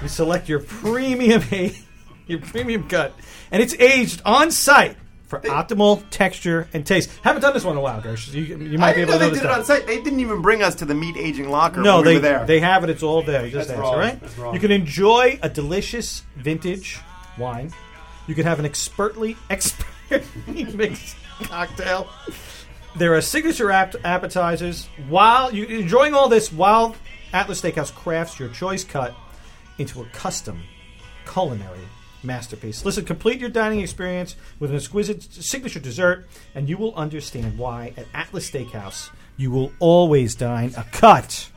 [0.02, 1.42] you select your premium
[2.26, 3.12] your premium cut,
[3.50, 4.96] and it's aged on site
[5.26, 7.10] for optimal texture and taste.
[7.22, 8.32] Haven't done this one in a while, Gersh.
[8.32, 9.86] You, you might I be able know to they did it on site.
[9.86, 12.46] They didn't even bring us to the meat aging locker No, they we were there.
[12.46, 12.90] they have it.
[12.90, 13.48] It's all there.
[13.48, 13.98] Just That's ask, wrong.
[13.98, 14.20] right?
[14.20, 14.54] That's wrong.
[14.54, 17.00] You can enjoy a delicious vintage
[17.38, 17.72] wine.
[18.26, 22.08] You can have an expertly expertly mixed cocktail.
[22.96, 24.86] There are signature ap- appetizers.
[25.08, 26.94] While you're enjoying all this, while
[27.32, 29.16] Atlas Steakhouse crafts your choice cut
[29.78, 30.62] into a custom
[31.26, 31.80] culinary
[32.22, 32.84] masterpiece.
[32.84, 37.92] Listen, complete your dining experience with an exquisite signature dessert, and you will understand why
[37.96, 41.50] at Atlas Steakhouse you will always dine a cut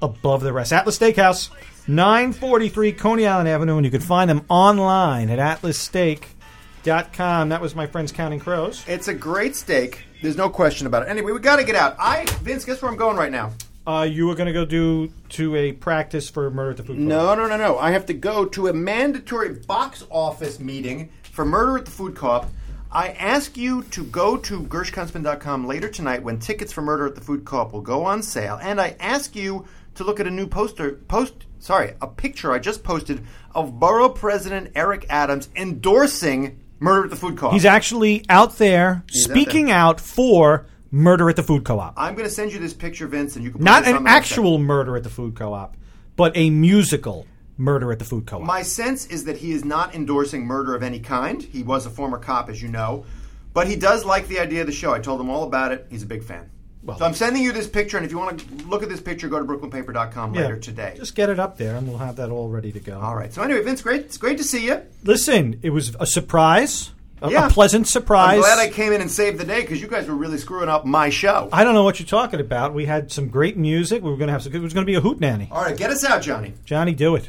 [0.00, 0.72] above the rest.
[0.72, 1.50] Atlas Steakhouse,
[1.86, 7.50] 943 Coney Island Avenue, and you can find them online at atlassteak.com.
[7.50, 8.82] That was my friends Counting Crows.
[8.88, 10.04] It's a great steak.
[10.22, 11.08] There's no question about it.
[11.08, 11.96] Anyway, we got to get out.
[11.98, 13.52] I Vince, guess where I'm going right now?
[13.86, 16.96] Uh, you were going to go do to a practice for Murder at the Food
[16.96, 17.08] Court.
[17.08, 17.78] No, no, no, no.
[17.78, 22.14] I have to go to a mandatory box office meeting for Murder at the Food
[22.14, 22.50] Co-op.
[22.92, 27.20] I ask you to go to gershkuntzman.com later tonight when tickets for Murder at the
[27.20, 29.64] Food Co-op will go on sale, and I ask you
[29.94, 31.46] to look at a new poster post.
[31.58, 37.16] Sorry, a picture I just posted of Borough President Eric Adams endorsing Murder at the
[37.16, 37.52] Food Co-op.
[37.52, 41.94] He's actually out there out speaking out, for Murder at the Food Co-op.
[41.96, 43.96] I'm going to send you this picture, Vince, and you can put Not this on
[43.98, 44.12] an the website.
[44.14, 45.76] actual murder at the food co-op,
[46.16, 47.26] but a musical
[47.58, 48.42] murder at the food co-op.
[48.46, 51.42] My sense is that he is not endorsing murder of any kind.
[51.42, 53.04] He was a former cop, as you know,
[53.52, 54.92] but he does like the idea of the show.
[54.92, 55.86] I told him all about it.
[55.90, 56.50] He's a big fan.
[56.82, 59.00] Well- so I'm sending you this picture, and if you want to look at this
[59.00, 60.94] picture, go to brooklynpaper.com Yeah, later today.
[60.96, 62.98] Just get it up there, and we'll have that all ready to go.
[63.00, 63.32] all right.
[63.32, 64.02] So anyway, Vince, great.
[64.02, 64.80] It's great to see you.
[65.04, 67.46] Listen, it was a surprise, a, Yeah.
[67.48, 68.36] a pleasant surprise.
[68.36, 70.70] I'm glad I came in and saved the day because you guys were really screwing
[70.70, 71.50] up my show.
[71.52, 72.72] I don't know what you're talking about.
[72.72, 74.02] We had some great music.
[74.02, 74.54] We were going to have some.
[74.54, 75.48] It was going to be a hoot nanny.
[75.52, 76.54] all right, get us out, Johnny.
[76.64, 77.28] Johnny, do it.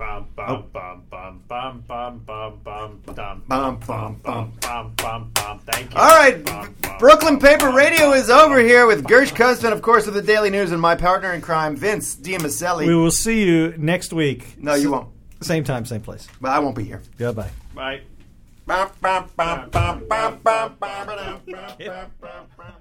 [0.00, 4.52] Bum bum bum bum bum bum bum bum bum Bum, bum, bum.
[4.62, 5.58] bum bum bum.
[5.70, 6.00] Thank you.
[6.00, 10.06] All right, Bum, bum, Brooklyn Paper Radio is over here with Gersh Kuntzman, of course,
[10.06, 12.86] of the Daily News, and my partner in crime, Vince DiMiceli.
[12.86, 14.56] We will see you next week.
[14.56, 15.08] no, you won't.
[15.42, 16.26] Same time, same place.
[16.40, 17.02] But I won't be here.
[17.18, 17.50] Goodbye.
[17.74, 18.00] Bye.
[18.64, 22.10] Bum, bum, bum, bum, bum, bum, bum, bum, bum,
[22.56, 22.72] bum.